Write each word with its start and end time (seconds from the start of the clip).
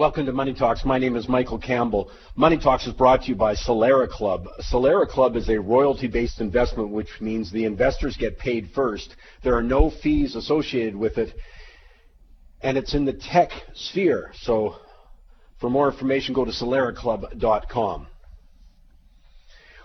Welcome 0.00 0.24
to 0.24 0.32
Money 0.32 0.54
Talks. 0.54 0.82
My 0.86 0.96
name 0.96 1.14
is 1.14 1.28
Michael 1.28 1.58
Campbell. 1.58 2.10
Money 2.34 2.56
Talks 2.56 2.86
is 2.86 2.94
brought 2.94 3.20
to 3.24 3.28
you 3.28 3.34
by 3.34 3.54
Solera 3.54 4.08
Club. 4.08 4.46
Solera 4.72 5.06
Club 5.06 5.36
is 5.36 5.50
a 5.50 5.60
royalty-based 5.60 6.40
investment, 6.40 6.88
which 6.88 7.20
means 7.20 7.52
the 7.52 7.66
investors 7.66 8.16
get 8.16 8.38
paid 8.38 8.70
first. 8.74 9.14
There 9.44 9.54
are 9.54 9.62
no 9.62 9.90
fees 9.90 10.36
associated 10.36 10.96
with 10.96 11.18
it, 11.18 11.34
and 12.62 12.78
it's 12.78 12.94
in 12.94 13.04
the 13.04 13.12
tech 13.12 13.50
sphere. 13.74 14.32
So 14.40 14.76
for 15.60 15.68
more 15.68 15.90
information, 15.90 16.32
go 16.32 16.46
to 16.46 16.50
soleraclub.com. 16.50 18.06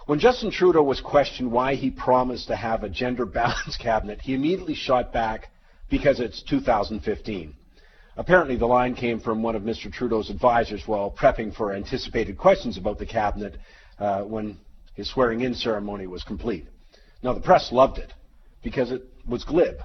When 0.05 0.19
Justin 0.19 0.49
Trudeau 0.49 0.83
was 0.83 1.01
questioned 1.01 1.51
why 1.51 1.75
he 1.75 1.91
promised 1.91 2.47
to 2.47 2.55
have 2.55 2.85
a 2.85 2.89
gender 2.89 3.25
balance 3.41 3.75
cabinet, 3.75 4.21
he 4.21 4.33
immediately 4.33 4.75
shot 4.75 5.11
back 5.11 5.49
because 5.89 6.21
it's 6.21 6.41
2015. 6.43 7.53
Apparently, 8.17 8.55
the 8.55 8.65
line 8.65 8.95
came 8.95 9.19
from 9.19 9.43
one 9.43 9.55
of 9.55 9.63
Mr. 9.63 9.91
Trudeau's 9.91 10.29
advisors 10.29 10.83
while 10.85 11.11
prepping 11.11 11.53
for 11.53 11.73
anticipated 11.73 12.37
questions 12.37 12.77
about 12.77 12.97
the 12.97 13.05
cabinet 13.05 13.57
uh, 13.99 14.21
when 14.21 14.57
his 14.93 15.09
swearing 15.09 15.41
in 15.41 15.53
ceremony 15.53 16.07
was 16.07 16.23
complete. 16.23 16.65
Now, 17.21 17.33
the 17.33 17.41
press 17.41 17.71
loved 17.73 17.97
it 17.97 18.13
because 18.63 18.91
it 18.91 19.03
was 19.27 19.43
glib. 19.43 19.75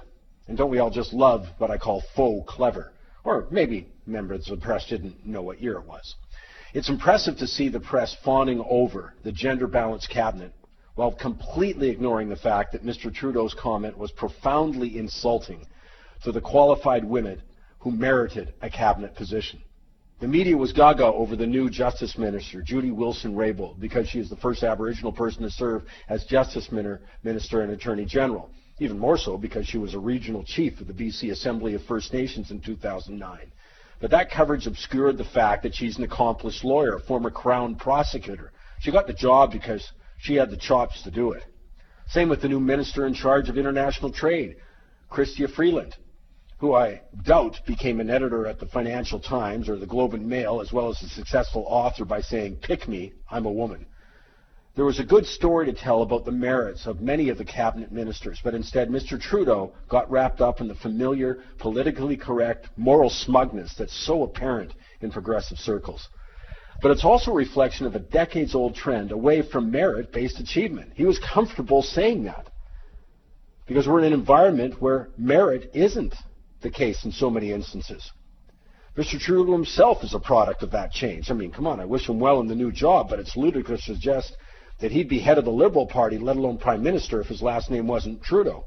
And 0.47 0.57
don't 0.57 0.69
we 0.69 0.79
all 0.79 0.89
just 0.89 1.13
love 1.13 1.45
what 1.57 1.71
I 1.71 1.77
call 1.77 2.03
faux 2.15 2.49
clever? 2.49 2.93
Or 3.23 3.47
maybe 3.51 3.89
members 4.05 4.49
of 4.49 4.59
the 4.59 4.65
press 4.65 4.87
didn't 4.87 5.25
know 5.25 5.41
what 5.41 5.61
year 5.61 5.77
it 5.77 5.85
was. 5.85 6.15
It's 6.73 6.89
impressive 6.89 7.37
to 7.37 7.47
see 7.47 7.67
the 7.67 7.81
press 7.81 8.15
fawning 8.23 8.63
over 8.69 9.13
the 9.23 9.31
gender 9.31 9.67
balanced 9.67 10.09
cabinet 10.09 10.53
while 10.95 11.11
completely 11.11 11.89
ignoring 11.89 12.29
the 12.29 12.35
fact 12.35 12.71
that 12.71 12.85
Mr. 12.85 13.13
Trudeau's 13.13 13.53
comment 13.53 13.97
was 13.97 14.11
profoundly 14.11 14.97
insulting 14.97 15.65
to 16.23 16.31
the 16.31 16.41
qualified 16.41 17.03
women 17.03 17.41
who 17.81 17.91
merited 17.91 18.53
a 18.61 18.69
cabinet 18.69 19.15
position. 19.15 19.59
The 20.19 20.27
media 20.27 20.55
was 20.55 20.71
gaga 20.71 21.05
over 21.05 21.35
the 21.35 21.47
new 21.47 21.67
Justice 21.67 22.15
Minister, 22.15 22.61
Jody 22.61 22.91
Wilson-Raybould, 22.91 23.79
because 23.79 24.07
she 24.07 24.19
is 24.19 24.29
the 24.29 24.35
first 24.35 24.61
Aboriginal 24.63 25.11
person 25.11 25.41
to 25.41 25.49
serve 25.49 25.81
as 26.07 26.23
Justice 26.25 26.69
Minister 26.71 27.61
and 27.61 27.71
Attorney 27.71 28.05
General. 28.05 28.51
Even 28.79 28.99
more 28.99 29.17
so 29.17 29.35
because 29.35 29.65
she 29.65 29.79
was 29.79 29.95
a 29.95 29.99
regional 29.99 30.43
chief 30.43 30.79
of 30.79 30.85
the 30.85 30.93
BC 30.93 31.31
Assembly 31.31 31.73
of 31.73 31.83
First 31.83 32.13
Nations 32.13 32.51
in 32.51 32.61
2009. 32.61 33.51
But 33.99 34.11
that 34.11 34.29
coverage 34.29 34.67
obscured 34.67 35.17
the 35.17 35.23
fact 35.23 35.63
that 35.63 35.73
she's 35.73 35.97
an 35.97 36.03
accomplished 36.03 36.63
lawyer, 36.63 36.99
former 37.07 37.31
Crown 37.31 37.75
prosecutor. 37.75 38.51
She 38.79 38.91
got 38.91 39.07
the 39.07 39.13
job 39.13 39.51
because 39.51 39.91
she 40.19 40.35
had 40.35 40.51
the 40.51 40.57
chops 40.57 41.01
to 41.01 41.11
do 41.11 41.31
it. 41.31 41.43
Same 42.09 42.29
with 42.29 42.41
the 42.43 42.49
new 42.49 42.59
minister 42.59 43.07
in 43.07 43.15
charge 43.15 43.49
of 43.49 43.57
international 43.57 44.11
trade, 44.11 44.57
Chrystia 45.09 45.51
Freeland 45.51 45.95
who 46.61 46.75
I 46.75 47.01
doubt 47.23 47.59
became 47.65 47.99
an 47.99 48.11
editor 48.11 48.45
at 48.45 48.59
the 48.59 48.67
Financial 48.67 49.19
Times 49.19 49.67
or 49.67 49.77
the 49.77 49.87
Globe 49.87 50.13
and 50.13 50.27
Mail, 50.27 50.61
as 50.61 50.71
well 50.71 50.89
as 50.89 51.01
a 51.01 51.09
successful 51.09 51.65
author 51.67 52.05
by 52.05 52.21
saying, 52.21 52.57
Pick 52.57 52.87
me, 52.87 53.13
I'm 53.31 53.47
a 53.47 53.51
woman. 53.51 53.87
There 54.75 54.85
was 54.85 54.99
a 54.99 55.03
good 55.03 55.25
story 55.25 55.65
to 55.65 55.73
tell 55.73 56.03
about 56.03 56.23
the 56.23 56.31
merits 56.31 56.85
of 56.85 57.01
many 57.01 57.29
of 57.29 57.39
the 57.39 57.45
cabinet 57.45 57.91
ministers, 57.91 58.39
but 58.43 58.53
instead 58.53 58.89
Mr. 58.89 59.19
Trudeau 59.19 59.73
got 59.89 60.09
wrapped 60.11 60.39
up 60.39 60.61
in 60.61 60.67
the 60.67 60.75
familiar, 60.75 61.39
politically 61.57 62.15
correct, 62.15 62.69
moral 62.77 63.09
smugness 63.09 63.73
that's 63.73 64.05
so 64.05 64.21
apparent 64.21 64.71
in 65.01 65.11
progressive 65.11 65.57
circles. 65.57 66.09
But 66.79 66.91
it's 66.91 67.03
also 67.03 67.31
a 67.31 67.35
reflection 67.35 67.87
of 67.87 67.95
a 67.95 67.99
decades 67.99 68.53
old 68.53 68.75
trend 68.75 69.11
away 69.11 69.41
from 69.41 69.71
merit 69.71 70.13
based 70.13 70.39
achievement. 70.39 70.91
He 70.93 71.05
was 71.05 71.17
comfortable 71.17 71.81
saying 71.81 72.25
that 72.25 72.51
because 73.65 73.87
we're 73.87 74.01
in 74.01 74.13
an 74.13 74.13
environment 74.13 74.79
where 74.79 75.09
merit 75.17 75.71
isn't 75.73 76.13
the 76.61 76.69
case 76.69 77.03
in 77.05 77.11
so 77.11 77.29
many 77.29 77.51
instances. 77.51 78.11
Mr. 78.97 79.19
Trudeau 79.19 79.53
himself 79.53 80.03
is 80.03 80.13
a 80.13 80.19
product 80.19 80.63
of 80.63 80.71
that 80.71 80.91
change. 80.91 81.31
I 81.31 81.33
mean, 81.33 81.51
come 81.51 81.65
on, 81.65 81.79
I 81.79 81.85
wish 81.85 82.09
him 82.09 82.19
well 82.19 82.41
in 82.41 82.47
the 82.47 82.55
new 82.55 82.71
job, 82.71 83.09
but 83.09 83.19
it's 83.19 83.37
ludicrous 83.37 83.85
to 83.85 83.93
suggest 83.93 84.35
that 84.81 84.91
he'd 84.91 85.07
be 85.07 85.19
head 85.19 85.37
of 85.37 85.45
the 85.45 85.51
Liberal 85.51 85.87
Party, 85.87 86.17
let 86.17 86.35
alone 86.35 86.57
Prime 86.57 86.83
Minister, 86.83 87.21
if 87.21 87.27
his 87.27 87.41
last 87.41 87.69
name 87.69 87.87
wasn't 87.87 88.21
Trudeau. 88.21 88.65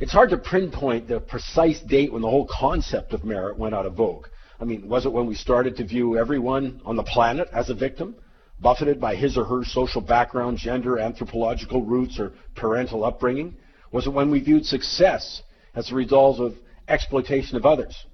It's 0.00 0.12
hard 0.12 0.30
to 0.30 0.38
pinpoint 0.38 1.08
the 1.08 1.20
precise 1.20 1.80
date 1.80 2.12
when 2.12 2.22
the 2.22 2.30
whole 2.30 2.48
concept 2.50 3.12
of 3.12 3.24
merit 3.24 3.58
went 3.58 3.74
out 3.74 3.86
of 3.86 3.94
vogue. 3.94 4.26
I 4.60 4.64
mean, 4.64 4.88
was 4.88 5.06
it 5.06 5.12
when 5.12 5.26
we 5.26 5.34
started 5.34 5.76
to 5.76 5.84
view 5.84 6.18
everyone 6.18 6.80
on 6.84 6.96
the 6.96 7.02
planet 7.02 7.48
as 7.52 7.70
a 7.70 7.74
victim, 7.74 8.16
buffeted 8.60 9.00
by 9.00 9.14
his 9.14 9.36
or 9.38 9.44
her 9.44 9.64
social 9.64 10.00
background, 10.00 10.58
gender, 10.58 10.98
anthropological 10.98 11.82
roots, 11.82 12.18
or 12.18 12.32
parental 12.54 13.04
upbringing? 13.04 13.56
Was 13.92 14.06
it 14.06 14.12
when 14.12 14.30
we 14.30 14.40
viewed 14.40 14.66
success 14.66 15.42
as 15.74 15.90
a 15.90 15.94
result 15.94 16.40
of 16.40 16.56
exploitation 16.88 17.56
of 17.56 17.66
others. 17.66 18.06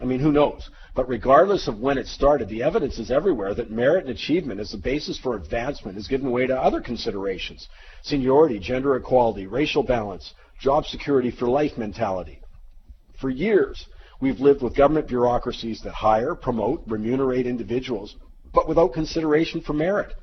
I 0.00 0.04
mean, 0.04 0.20
who 0.20 0.32
knows? 0.32 0.68
But 0.94 1.08
regardless 1.08 1.68
of 1.68 1.78
when 1.78 1.98
it 1.98 2.06
started, 2.06 2.48
the 2.48 2.62
evidence 2.62 2.98
is 2.98 3.10
everywhere 3.10 3.54
that 3.54 3.70
merit 3.70 4.06
and 4.06 4.14
achievement 4.14 4.60
as 4.60 4.70
the 4.70 4.78
basis 4.78 5.18
for 5.18 5.36
advancement 5.36 5.96
is 5.96 6.08
given 6.08 6.30
way 6.30 6.46
to 6.46 6.56
other 6.56 6.80
considerations 6.80 7.68
seniority, 8.02 8.58
gender 8.58 8.96
equality, 8.96 9.46
racial 9.46 9.82
balance, 9.82 10.34
job 10.60 10.84
security 10.84 11.30
for 11.30 11.48
life 11.48 11.76
mentality. 11.76 12.40
For 13.20 13.30
years, 13.30 13.86
we've 14.20 14.40
lived 14.40 14.62
with 14.62 14.76
government 14.76 15.08
bureaucracies 15.08 15.80
that 15.82 15.92
hire, 15.92 16.34
promote, 16.34 16.82
remunerate 16.86 17.46
individuals, 17.46 18.16
but 18.54 18.68
without 18.68 18.92
consideration 18.92 19.60
for 19.60 19.72
merit. 19.72 20.14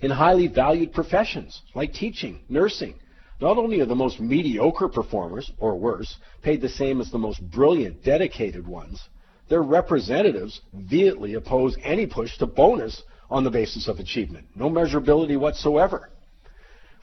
In 0.00 0.10
highly 0.10 0.48
valued 0.48 0.92
professions 0.92 1.62
like 1.74 1.92
teaching, 1.92 2.40
nursing, 2.48 2.94
not 3.40 3.58
only 3.58 3.80
are 3.80 3.86
the 3.86 3.94
most 3.94 4.20
mediocre 4.20 4.88
performers, 4.88 5.50
or 5.58 5.76
worse, 5.76 6.16
paid 6.42 6.60
the 6.60 6.68
same 6.68 7.00
as 7.00 7.10
the 7.10 7.18
most 7.18 7.40
brilliant, 7.50 8.02
dedicated 8.02 8.66
ones, 8.66 9.08
their 9.48 9.62
representatives 9.62 10.60
vehemently 10.72 11.34
oppose 11.34 11.76
any 11.82 12.06
push 12.06 12.36
to 12.38 12.46
bonus 12.46 13.02
on 13.30 13.44
the 13.44 13.50
basis 13.50 13.88
of 13.88 13.98
achievement. 13.98 14.46
No 14.54 14.70
measurability 14.70 15.38
whatsoever. 15.38 16.10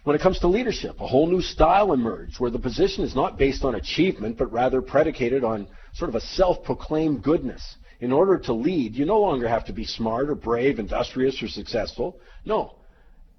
When 0.03 0.16
it 0.16 0.21
comes 0.21 0.39
to 0.39 0.47
leadership, 0.47 0.99
a 0.99 1.07
whole 1.07 1.27
new 1.27 1.41
style 1.41 1.94
emerged 1.94 2.39
where 2.39 2.51
the 2.51 2.59
position 2.59 3.05
is 3.05 3.15
not 3.15 3.38
based 3.38 3.63
on 3.63 3.75
achievement, 3.75 4.38
but 4.38 4.51
rather 4.51 4.81
predicated 4.81 5.45
on 5.45 5.67
sort 5.94 6.09
of 6.09 6.15
a 6.15 6.21
self-proclaimed 6.21 7.23
goodness. 7.23 7.77
In 8.01 8.11
order 8.11 8.38
to 8.39 8.53
lead, 8.53 8.95
you 8.95 9.05
no 9.05 9.21
longer 9.21 9.47
have 9.47 9.65
to 9.65 9.73
be 9.73 9.85
smart 9.85 10.29
or 10.29 10.35
brave, 10.35 10.79
industrious 10.79 11.41
or 11.41 11.47
successful. 11.47 12.19
No, 12.44 12.75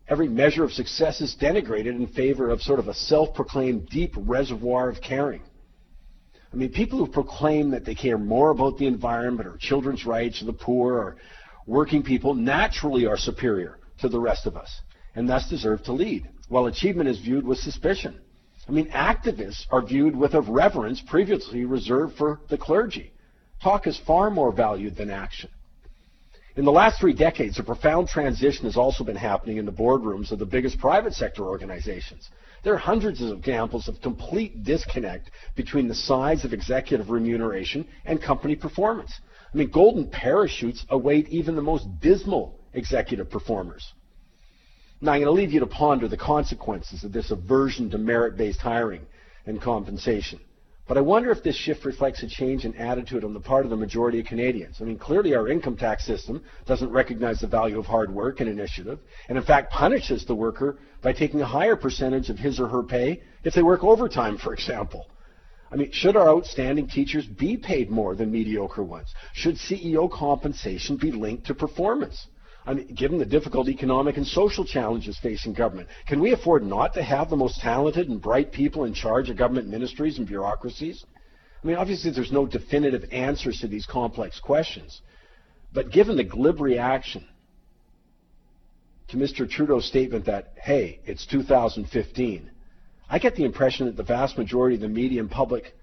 every 0.09 0.28
measure 0.28 0.65
of 0.65 0.72
success 0.72 1.20
is 1.20 1.37
denigrated 1.41 1.97
in 1.97 2.06
favor 2.09 2.50
of 2.50 2.62
sort 2.62 2.78
of 2.78 2.88
a 2.88 2.94
self-proclaimed 2.94 3.88
deep 3.88 4.15
reservoir 4.16 4.88
of 4.88 5.00
caring. 5.00 5.42
I 6.53 6.56
mean, 6.56 6.70
people 6.70 6.98
who 6.98 7.10
proclaim 7.10 7.70
that 7.70 7.84
they 7.84 7.94
care 7.94 8.19
more 8.19 8.50
about 8.50 8.78
the 8.78 8.87
environment 8.87 9.48
or 9.48 9.56
children's 9.56 10.06
rights 10.06 10.41
or 10.41 10.44
the 10.44 10.53
poor 10.53 10.94
or 10.94 11.16
working 11.66 12.03
people 12.03 12.34
naturally 12.34 13.06
are 13.06 13.16
superior 13.16 13.78
to 13.98 14.09
the 14.09 14.20
rest 14.20 14.47
of 14.47 14.56
us 14.56 14.70
and 15.14 15.28
thus 15.28 15.48
deserve 15.48 15.82
to 15.84 15.93
lead, 15.93 16.28
while 16.48 16.66
achievement 16.66 17.09
is 17.09 17.19
viewed 17.20 17.47
with 17.47 17.59
suspicion. 17.59 18.20
I 18.69 18.72
mean, 18.72 18.91
activists 18.91 19.66
are 19.70 19.84
viewed 19.84 20.16
with 20.16 20.34
a 20.34 20.41
reverence 20.41 21.00
previously 21.00 21.64
reserved 21.64 22.16
for 22.16 22.41
the 22.48 22.59
clergy. 22.59 23.12
Talk 23.62 23.87
is 23.87 23.98
far 24.06 24.31
more 24.31 24.53
valued 24.53 24.97
than 24.97 25.10
action. 25.10 25.50
In 26.56 26.65
the 26.65 26.70
last 26.70 27.00
three 27.00 27.15
decades, 27.15 27.59
a 27.59 27.65
profound 27.65 28.06
transition 28.06 28.65
has 28.66 28.76
also 28.76 29.03
been 29.03 29.16
happening 29.16 29.56
in 29.56 29.66
the 29.66 29.72
boardrooms 29.72 30.31
of 30.31 30.38
the 30.38 30.47
biggest 30.47 30.78
private 30.78 31.12
sector 31.12 31.42
organizations. 31.44 32.28
There 32.62 32.72
are 32.72 32.78
hundreds 32.78 33.20
of 33.20 33.37
examples 33.37 33.88
of 33.88 34.00
complete 34.00 34.62
disconnect 34.62 35.31
between 35.56 35.88
the 35.88 35.97
size 35.97 36.44
of 36.44 36.53
executive 36.53 37.10
remuneration 37.10 37.88
and 38.04 38.22
company 38.22 38.54
performance. 38.54 39.12
I 39.53 39.56
mean, 39.56 39.70
golden 39.70 40.06
parachutes 40.06 40.87
await 40.91 41.28
even 41.28 41.56
the 41.56 41.62
most 41.62 41.88
dismal 42.00 42.60
executive 42.72 43.31
performers. 43.31 43.93
Now, 45.00 45.12
I'm 45.12 45.22
going 45.22 45.26
to 45.26 45.32
leave 45.32 45.53
you 45.53 45.60
to 45.60 45.66
ponder 45.66 46.06
the 46.06 46.16
consequences 46.16 47.03
of 47.03 47.12
this 47.12 47.32
aversion 47.32 47.91
to 47.91 47.98
merit 47.98 48.37
based 48.37 48.60
hiring 48.60 49.03
and 49.44 49.60
compensation. 49.60 50.38
But 50.87 50.99
I 50.99 51.00
wonder 51.00 51.31
if 51.31 51.43
this 51.43 51.56
shift 51.56 51.87
reflects 51.87 52.22
a 52.22 52.28
change 52.28 52.67
in 52.67 52.75
attitude 52.75 53.25
on 53.25 53.33
the 53.33 53.41
part 53.41 53.65
of 53.65 53.71
the 53.71 53.77
majority 53.77 54.21
of 54.21 54.27
Canadians. 54.27 54.77
I 54.81 54.84
mean, 54.84 54.99
clearly 54.99 55.34
our 55.34 55.49
income 55.49 55.79
tax 55.79 56.05
system 56.05 56.43
doesn't 56.67 56.91
recognize 56.91 57.41
the 57.41 57.47
value 57.47 57.79
of 57.79 57.87
hard 57.87 58.12
work 58.12 58.41
and 58.41 58.50
initiative, 58.50 58.99
and 59.29 59.38
in 59.38 59.44
fact 59.44 59.73
punishes 59.73 60.26
the 60.26 60.35
worker 60.35 60.79
by 61.00 61.14
taking 61.14 61.41
a 61.41 61.47
higher 61.47 61.76
percentage 61.76 62.29
of 62.29 62.38
his 62.38 62.61
or 62.61 62.69
her 62.69 62.82
pay 62.82 63.23
if 63.44 63.55
they 63.55 63.62
work 63.62 63.82
overtime, 63.82 64.37
for 64.37 64.53
example. 64.53 65.06
I 65.73 65.76
mean, 65.76 65.91
should 65.91 66.17
our 66.17 66.29
outstanding 66.29 66.87
teachers 66.87 67.26
be 67.26 67.56
paid 67.56 67.91
more 67.91 68.14
than 68.14 68.31
mediocre 68.31 68.85
ones? 68.85 69.08
Should 69.32 69.56
CEO 69.56 70.11
compensation 70.11 70.99
be 70.99 71.12
linked 71.12 71.47
to 71.47 71.55
performance? 71.55 72.26
I 72.66 72.75
mean, 72.75 72.94
given 72.94 73.19
the 73.19 73.26
difficult 73.26 73.69
economic 73.69 74.16
and 74.16 74.26
social 74.26 74.64
challenges 74.64 75.19
facing 75.22 75.52
government, 75.52 75.88
can 76.06 76.20
we 76.20 76.32
afford 76.32 76.64
not 76.64 76.94
to 76.94 77.02
have 77.02 77.28
the 77.28 77.37
most 77.37 77.61
talented 77.61 78.08
and 78.08 78.20
bright 78.20 78.52
people 78.52 78.84
in 78.84 78.94
charge 78.94 79.28
of 79.28 79.37
government 79.37 79.69
ministries 79.69 80.19
and 80.19 80.26
bureaucracies? 80.26 81.05
I 81.62 81.66
mean, 81.66 81.76
obviously, 81.76 82.11
there's 82.11 82.32
no 82.32 82.46
definitive 82.46 83.05
answers 83.12 83.61
to 83.61 83.69
these 83.69 83.87
complex 83.87 84.40
questions. 84.40 85.02
But 85.72 85.90
given 85.90 86.16
the 86.16 86.25
glib 86.25 86.61
reaction 86.61 87.26
to 89.08 89.17
Mr. 89.17 89.49
Trudeau's 89.49 89.87
statement 89.87 90.26
that, 90.26 90.55
hey, 90.62 91.00
it's 91.05 91.26
2015, 91.26 92.50
I 93.10 93.19
get 93.19 93.37
the 93.37 93.44
impression 93.44 93.87
that 93.87 93.96
the 93.96 94.02
vast 94.02 94.38
majority 94.38 94.76
of 94.76 94.82
the 94.82 94.88
media 94.88 95.20
and 95.20 95.31
public 95.31 95.75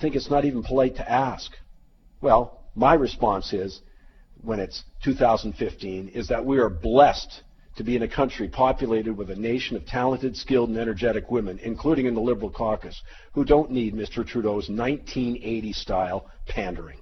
think 0.00 0.16
it's 0.16 0.30
not 0.30 0.44
even 0.44 0.62
polite 0.62 0.96
to 0.96 1.10
ask. 1.10 1.52
Well, 2.20 2.60
my 2.74 2.94
response 2.94 3.52
is, 3.52 3.80
when 4.42 4.60
it's 4.60 4.84
2015, 5.04 6.08
is 6.08 6.28
that 6.28 6.44
we 6.44 6.58
are 6.58 6.70
blessed 6.70 7.42
to 7.76 7.84
be 7.84 7.96
in 7.96 8.02
a 8.02 8.08
country 8.08 8.48
populated 8.48 9.16
with 9.16 9.30
a 9.30 9.36
nation 9.36 9.76
of 9.76 9.86
talented, 9.86 10.36
skilled, 10.36 10.68
and 10.68 10.78
energetic 10.78 11.30
women, 11.30 11.58
including 11.62 12.06
in 12.06 12.14
the 12.14 12.20
Liberal 12.20 12.50
caucus, 12.50 13.00
who 13.32 13.44
don't 13.44 13.70
need 13.70 13.94
Mr. 13.94 14.26
Trudeau's 14.26 14.68
1980 14.68 15.72
style 15.72 16.26
pandering. 16.46 16.99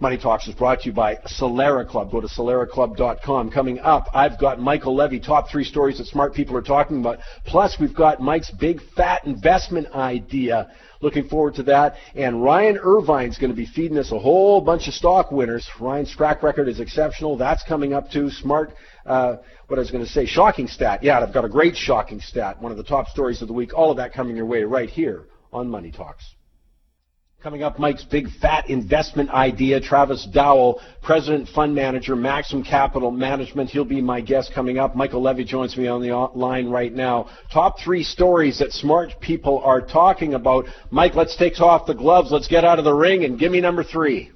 Money 0.00 0.16
Talks 0.16 0.46
is 0.46 0.54
brought 0.54 0.82
to 0.82 0.86
you 0.86 0.92
by 0.92 1.16
Solera 1.26 1.84
Club. 1.86 2.12
Go 2.12 2.20
to 2.20 2.28
soleraclub.com. 2.28 3.50
Coming 3.50 3.80
up, 3.80 4.06
I've 4.14 4.38
got 4.38 4.60
Michael 4.60 4.94
Levy, 4.94 5.18
top 5.18 5.50
three 5.50 5.64
stories 5.64 5.98
that 5.98 6.06
smart 6.06 6.34
people 6.34 6.56
are 6.56 6.62
talking 6.62 7.00
about. 7.00 7.18
Plus, 7.44 7.76
we've 7.80 7.94
got 7.96 8.20
Mike's 8.20 8.48
big 8.52 8.80
fat 8.94 9.26
investment 9.26 9.88
idea. 9.88 10.70
Looking 11.00 11.28
forward 11.28 11.56
to 11.56 11.64
that. 11.64 11.96
And 12.14 12.44
Ryan 12.44 12.78
Irvine's 12.78 13.38
going 13.38 13.50
to 13.50 13.56
be 13.56 13.66
feeding 13.66 13.98
us 13.98 14.12
a 14.12 14.18
whole 14.20 14.60
bunch 14.60 14.86
of 14.86 14.94
stock 14.94 15.32
winners. 15.32 15.68
Ryan's 15.80 16.14
track 16.14 16.44
record 16.44 16.68
is 16.68 16.78
exceptional. 16.78 17.36
That's 17.36 17.64
coming 17.64 17.92
up 17.92 18.08
too. 18.08 18.30
Smart, 18.30 18.74
uh, 19.04 19.38
what 19.66 19.78
I 19.78 19.80
was 19.80 19.90
going 19.90 20.04
to 20.04 20.10
say, 20.10 20.26
shocking 20.26 20.68
stat. 20.68 21.02
Yeah, 21.02 21.18
I've 21.18 21.34
got 21.34 21.44
a 21.44 21.48
great 21.48 21.76
shocking 21.76 22.20
stat. 22.20 22.62
One 22.62 22.70
of 22.70 22.78
the 22.78 22.84
top 22.84 23.08
stories 23.08 23.42
of 23.42 23.48
the 23.48 23.54
week. 23.54 23.74
All 23.76 23.90
of 23.90 23.96
that 23.96 24.12
coming 24.12 24.36
your 24.36 24.46
way 24.46 24.62
right 24.62 24.88
here 24.88 25.24
on 25.52 25.68
Money 25.68 25.90
Talks. 25.90 26.36
Coming 27.40 27.62
up, 27.62 27.78
Mike's 27.78 28.02
big 28.02 28.26
fat 28.42 28.68
investment 28.68 29.30
idea. 29.30 29.80
Travis 29.80 30.26
Dowle, 30.32 30.80
President 31.02 31.48
Fund 31.48 31.72
Manager, 31.72 32.16
Maxam 32.16 32.66
Capital 32.66 33.12
Management. 33.12 33.70
He'll 33.70 33.84
be 33.84 34.00
my 34.00 34.20
guest 34.20 34.50
coming 34.52 34.78
up. 34.78 34.96
Michael 34.96 35.22
Levy 35.22 35.44
joins 35.44 35.76
me 35.76 35.86
on 35.86 36.02
the 36.02 36.10
line 36.34 36.68
right 36.68 36.92
now. 36.92 37.30
Top 37.52 37.76
three 37.78 38.02
stories 38.02 38.58
that 38.58 38.72
smart 38.72 39.12
people 39.20 39.60
are 39.60 39.80
talking 39.80 40.34
about. 40.34 40.64
Mike, 40.90 41.14
let's 41.14 41.36
take 41.36 41.60
off 41.60 41.86
the 41.86 41.94
gloves. 41.94 42.32
Let's 42.32 42.48
get 42.48 42.64
out 42.64 42.80
of 42.80 42.84
the 42.84 42.92
ring 42.92 43.22
and 43.22 43.38
give 43.38 43.52
me 43.52 43.60
number 43.60 43.84
three. 43.84 44.32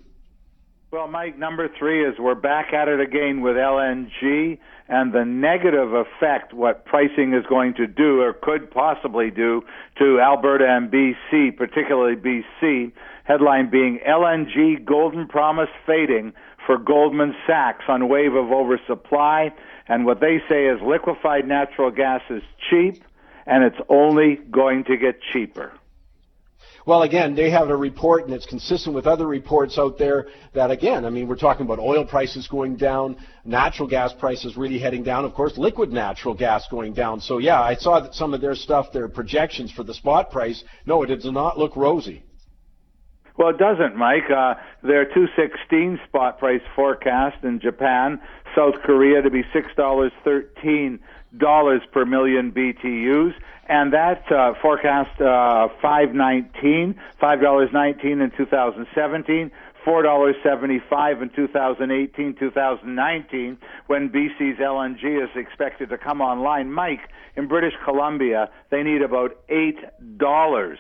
Well, 0.92 1.08
Mike, 1.08 1.38
number 1.38 1.70
three 1.78 2.06
is 2.06 2.18
we're 2.18 2.34
back 2.34 2.74
at 2.74 2.86
it 2.86 3.00
again 3.00 3.40
with 3.40 3.56
LNG 3.56 4.58
and 4.88 5.10
the 5.10 5.24
negative 5.24 5.94
effect 5.94 6.52
what 6.52 6.84
pricing 6.84 7.32
is 7.32 7.46
going 7.46 7.72
to 7.76 7.86
do 7.86 8.20
or 8.20 8.34
could 8.34 8.70
possibly 8.70 9.30
do 9.30 9.62
to 9.96 10.20
Alberta 10.20 10.66
and 10.68 10.92
BC, 10.92 11.56
particularly 11.56 12.14
BC. 12.14 12.92
Headline 13.24 13.70
being 13.70 14.00
LNG 14.06 14.84
Golden 14.84 15.26
Promise 15.26 15.70
fading 15.86 16.34
for 16.66 16.76
Goldman 16.76 17.34
Sachs 17.46 17.86
on 17.88 18.10
wave 18.10 18.34
of 18.34 18.52
oversupply. 18.52 19.50
And 19.88 20.04
what 20.04 20.20
they 20.20 20.42
say 20.46 20.66
is 20.66 20.78
liquefied 20.82 21.48
natural 21.48 21.90
gas 21.90 22.20
is 22.28 22.42
cheap 22.68 23.02
and 23.46 23.64
it's 23.64 23.80
only 23.88 24.40
going 24.50 24.84
to 24.84 24.98
get 24.98 25.22
cheaper. 25.32 25.72
Well, 26.84 27.02
again, 27.02 27.36
they 27.36 27.50
have 27.50 27.68
a 27.68 27.76
report, 27.76 28.24
and 28.24 28.34
it's 28.34 28.46
consistent 28.46 28.94
with 28.94 29.06
other 29.06 29.26
reports 29.26 29.78
out 29.78 29.98
there 29.98 30.26
that, 30.52 30.72
again, 30.72 31.04
I 31.04 31.10
mean, 31.10 31.28
we're 31.28 31.36
talking 31.36 31.64
about 31.64 31.78
oil 31.78 32.04
prices 32.04 32.48
going 32.48 32.76
down, 32.76 33.16
natural 33.44 33.88
gas 33.88 34.12
prices 34.12 34.56
really 34.56 34.80
heading 34.80 35.04
down, 35.04 35.24
of 35.24 35.32
course, 35.32 35.56
liquid 35.56 35.92
natural 35.92 36.34
gas 36.34 36.66
going 36.68 36.92
down. 36.92 37.20
So, 37.20 37.38
yeah, 37.38 37.60
I 37.60 37.76
saw 37.76 38.00
that 38.00 38.14
some 38.14 38.34
of 38.34 38.40
their 38.40 38.56
stuff, 38.56 38.92
their 38.92 39.08
projections 39.08 39.70
for 39.70 39.84
the 39.84 39.94
spot 39.94 40.30
price, 40.32 40.64
no, 40.84 41.04
it 41.04 41.06
does 41.06 41.24
not 41.24 41.56
look 41.56 41.76
rosy. 41.76 42.24
Well, 43.38 43.50
it 43.50 43.58
doesn't, 43.58 43.96
Mike. 43.96 44.28
Uh, 44.28 44.54
their 44.82 45.04
216 45.04 46.00
spot 46.08 46.38
price 46.38 46.60
forecast 46.76 47.44
in 47.44 47.60
Japan, 47.60 48.20
South 48.56 48.74
Korea 48.84 49.22
to 49.22 49.30
be 49.30 49.42
$6.13 49.54 50.98
per 51.92 52.04
million 52.04 52.52
BTUs 52.52 53.32
and 53.68 53.92
that 53.92 54.30
uh, 54.30 54.54
forecast 54.60 55.20
uh, 55.20 55.68
519, 55.80 56.98
five 57.20 57.40
dollars 57.40 57.70
nineteen 57.72 58.20
in 58.20 58.30
2017, 58.36 59.50
four 59.84 60.02
dollars 60.02 60.34
seventy-five 60.42 61.22
in 61.22 61.30
2018, 61.30 62.34
2019, 62.38 63.58
when 63.86 64.08
BC's 64.08 64.58
LNG 64.58 65.22
is 65.22 65.30
expected 65.36 65.90
to 65.90 65.98
come 65.98 66.20
online. 66.20 66.72
Mike, 66.72 67.08
in 67.36 67.46
British 67.46 67.74
Columbia, 67.84 68.50
they 68.70 68.82
need 68.82 69.02
about 69.02 69.36
eight 69.48 69.78
dollars. 70.16 70.78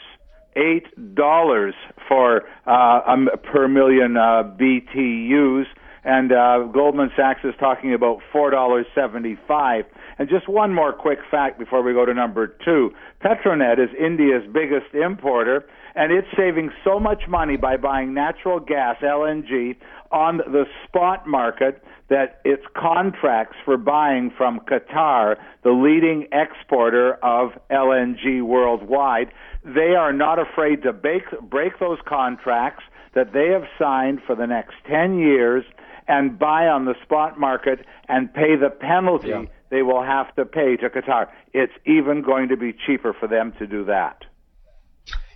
Eight 0.54 1.14
dollars 1.14 1.74
for 2.08 2.42
uh, 2.66 3.00
um, 3.06 3.30
per 3.42 3.68
million 3.68 4.18
uh, 4.18 4.42
BTUs, 4.42 5.64
and 6.04 6.32
uh, 6.32 6.68
Goldman 6.72 7.10
Sachs 7.16 7.40
is 7.44 7.54
talking 7.60 7.94
about 7.94 8.18
four 8.32 8.50
dollars 8.50 8.86
seventy-five. 8.94 9.84
And 10.18 10.28
just 10.28 10.48
one 10.48 10.74
more 10.74 10.92
quick 10.92 11.18
fact 11.30 11.58
before 11.58 11.82
we 11.82 11.92
go 11.92 12.04
to 12.04 12.14
number 12.14 12.46
two. 12.64 12.90
Petronet 13.24 13.78
is 13.78 13.88
India's 13.98 14.42
biggest 14.52 14.94
importer, 14.94 15.64
and 15.94 16.12
it's 16.12 16.28
saving 16.36 16.70
so 16.84 17.00
much 17.00 17.22
money 17.28 17.56
by 17.56 17.76
buying 17.76 18.14
natural 18.14 18.60
gas, 18.60 18.96
LNG, 19.02 19.76
on 20.10 20.38
the 20.38 20.64
spot 20.86 21.26
market 21.26 21.82
that 22.08 22.40
its 22.44 22.62
contracts 22.76 23.56
for 23.64 23.78
buying 23.78 24.30
from 24.36 24.60
Qatar, 24.60 25.36
the 25.64 25.70
leading 25.70 26.28
exporter 26.30 27.14
of 27.24 27.52
LNG 27.70 28.42
worldwide, 28.42 29.32
they 29.64 29.94
are 29.96 30.12
not 30.12 30.38
afraid 30.38 30.82
to 30.82 30.92
break, 30.92 31.22
break 31.48 31.78
those 31.78 31.98
contracts 32.06 32.84
that 33.14 33.32
they 33.32 33.48
have 33.48 33.64
signed 33.78 34.20
for 34.26 34.34
the 34.34 34.46
next 34.46 34.74
10 34.90 35.18
years 35.18 35.64
and 36.08 36.38
buy 36.38 36.66
on 36.66 36.84
the 36.84 36.94
spot 37.02 37.38
market 37.38 37.84
and 38.08 38.32
pay 38.32 38.56
the 38.56 38.70
penalty 38.70 39.28
yeah 39.28 39.44
they 39.72 39.82
will 39.82 40.02
have 40.02 40.32
to 40.36 40.44
pay 40.44 40.76
to 40.76 40.90
Qatar. 40.90 41.28
It's 41.54 41.72
even 41.86 42.20
going 42.20 42.50
to 42.50 42.58
be 42.58 42.74
cheaper 42.86 43.14
for 43.18 43.26
them 43.26 43.54
to 43.58 43.66
do 43.66 43.86
that. 43.86 44.22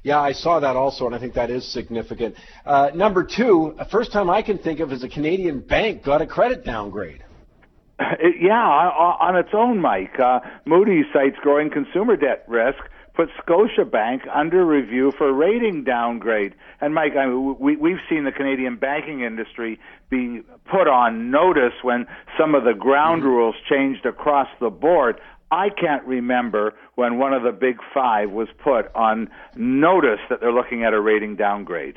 Yeah, 0.02 0.20
I 0.20 0.32
saw 0.32 0.60
that 0.60 0.76
also, 0.76 1.06
and 1.06 1.14
I 1.14 1.18
think 1.18 1.34
that 1.34 1.50
is 1.50 1.66
significant. 1.72 2.36
Uh, 2.64 2.90
number 2.94 3.24
two, 3.24 3.76
first 3.90 4.12
time 4.12 4.28
I 4.28 4.42
can 4.42 4.58
think 4.58 4.80
of 4.80 4.92
is 4.92 5.02
a 5.02 5.08
Canadian 5.08 5.60
bank 5.60 6.04
got 6.04 6.20
a 6.20 6.26
credit 6.26 6.64
downgrade. 6.64 7.24
yeah, 7.98 8.52
on 8.52 9.36
its 9.36 9.48
own, 9.54 9.80
Mike. 9.80 10.20
Uh, 10.20 10.40
Moody's 10.66 11.06
cites 11.14 11.36
growing 11.42 11.70
consumer 11.70 12.14
debt 12.14 12.44
risk 12.46 12.78
put 13.16 13.30
Scotiabank 13.44 14.20
under 14.32 14.64
review 14.64 15.12
for 15.16 15.32
rating 15.32 15.84
downgrade. 15.84 16.54
And 16.80 16.94
Mike, 16.94 17.12
I 17.16 17.26
mean, 17.26 17.56
we, 17.58 17.76
we've 17.76 18.00
seen 18.08 18.24
the 18.24 18.32
Canadian 18.32 18.76
banking 18.76 19.22
industry 19.22 19.80
be 20.10 20.42
put 20.70 20.86
on 20.86 21.30
notice 21.30 21.72
when 21.82 22.06
some 22.38 22.54
of 22.54 22.64
the 22.64 22.74
ground 22.74 23.22
mm-hmm. 23.22 23.30
rules 23.30 23.54
changed 23.68 24.04
across 24.04 24.48
the 24.60 24.70
board. 24.70 25.20
I 25.50 25.70
can't 25.70 26.04
remember 26.04 26.74
when 26.96 27.18
one 27.18 27.32
of 27.32 27.42
the 27.42 27.52
big 27.52 27.78
five 27.94 28.30
was 28.30 28.48
put 28.62 28.94
on 28.94 29.30
notice 29.56 30.20
that 30.28 30.40
they're 30.40 30.52
looking 30.52 30.84
at 30.84 30.92
a 30.92 31.00
rating 31.00 31.36
downgrade. 31.36 31.96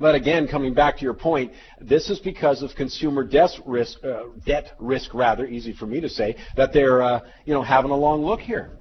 But 0.00 0.16
again, 0.16 0.48
coming 0.48 0.74
back 0.74 0.96
to 0.96 1.04
your 1.04 1.14
point, 1.14 1.52
this 1.80 2.10
is 2.10 2.18
because 2.18 2.62
of 2.62 2.74
consumer 2.74 3.22
debt 3.22 3.50
risk, 3.64 4.02
uh, 4.02 4.24
debt 4.44 4.72
risk 4.80 5.14
rather, 5.14 5.46
easy 5.46 5.72
for 5.72 5.86
me 5.86 6.00
to 6.00 6.08
say, 6.08 6.36
that 6.56 6.72
they're, 6.72 7.02
uh, 7.02 7.20
you 7.44 7.54
know, 7.54 7.62
having 7.62 7.92
a 7.92 7.96
long 7.96 8.24
look 8.24 8.40
here. 8.40 8.72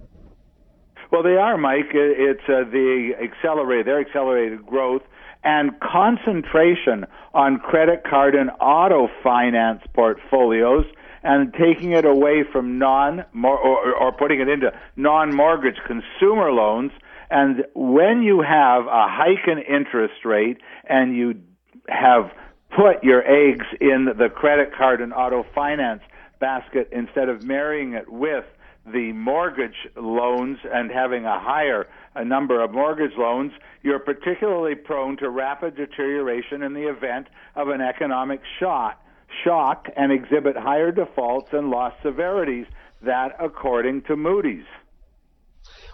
Well, 1.11 1.23
they 1.23 1.35
are, 1.35 1.57
Mike. 1.57 1.91
It's 1.93 2.47
uh, 2.47 2.63
the 2.71 3.11
accelerated, 3.21 3.85
their 3.85 3.99
accelerated 3.99 4.65
growth 4.65 5.01
and 5.43 5.71
concentration 5.81 7.05
on 7.33 7.59
credit 7.59 8.03
card 8.09 8.33
and 8.33 8.49
auto 8.61 9.09
finance 9.21 9.81
portfolios 9.93 10.85
and 11.21 11.53
taking 11.53 11.91
it 11.91 12.05
away 12.05 12.43
from 12.49 12.79
non 12.79 13.25
or, 13.43 13.93
or 13.93 14.11
putting 14.13 14.39
it 14.39 14.47
into 14.47 14.71
non-mortgage 14.95 15.79
consumer 15.85 16.49
loans. 16.51 16.91
And 17.29 17.65
when 17.75 18.23
you 18.23 18.41
have 18.41 18.85
a 18.85 19.07
hike 19.09 19.47
in 19.47 19.59
interest 19.59 20.23
rate 20.23 20.59
and 20.87 21.15
you 21.15 21.41
have 21.89 22.31
put 22.69 23.03
your 23.03 23.21
eggs 23.27 23.65
in 23.81 24.05
the 24.17 24.29
credit 24.29 24.73
card 24.73 25.01
and 25.01 25.13
auto 25.13 25.45
finance 25.53 26.03
basket 26.39 26.87
instead 26.93 27.27
of 27.27 27.43
marrying 27.43 27.93
it 27.93 28.09
with 28.09 28.45
the 28.85 29.11
mortgage 29.13 29.87
loans 29.95 30.57
and 30.73 30.91
having 30.91 31.25
a 31.25 31.39
higher 31.39 31.87
a 32.15 32.25
number 32.25 32.61
of 32.61 32.71
mortgage 32.71 33.15
loans, 33.17 33.53
you're 33.83 33.99
particularly 33.99 34.75
prone 34.75 35.15
to 35.17 35.29
rapid 35.29 35.75
deterioration 35.75 36.61
in 36.61 36.73
the 36.73 36.89
event 36.89 37.27
of 37.55 37.69
an 37.69 37.79
economic 37.79 38.41
shock, 38.59 39.01
shock 39.43 39.87
and 39.95 40.11
exhibit 40.11 40.57
higher 40.57 40.91
defaults 40.91 41.49
and 41.53 41.69
loss 41.69 41.93
severities. 42.03 42.65
That, 43.03 43.35
according 43.39 44.03
to 44.03 44.15
Moody's. 44.15 44.65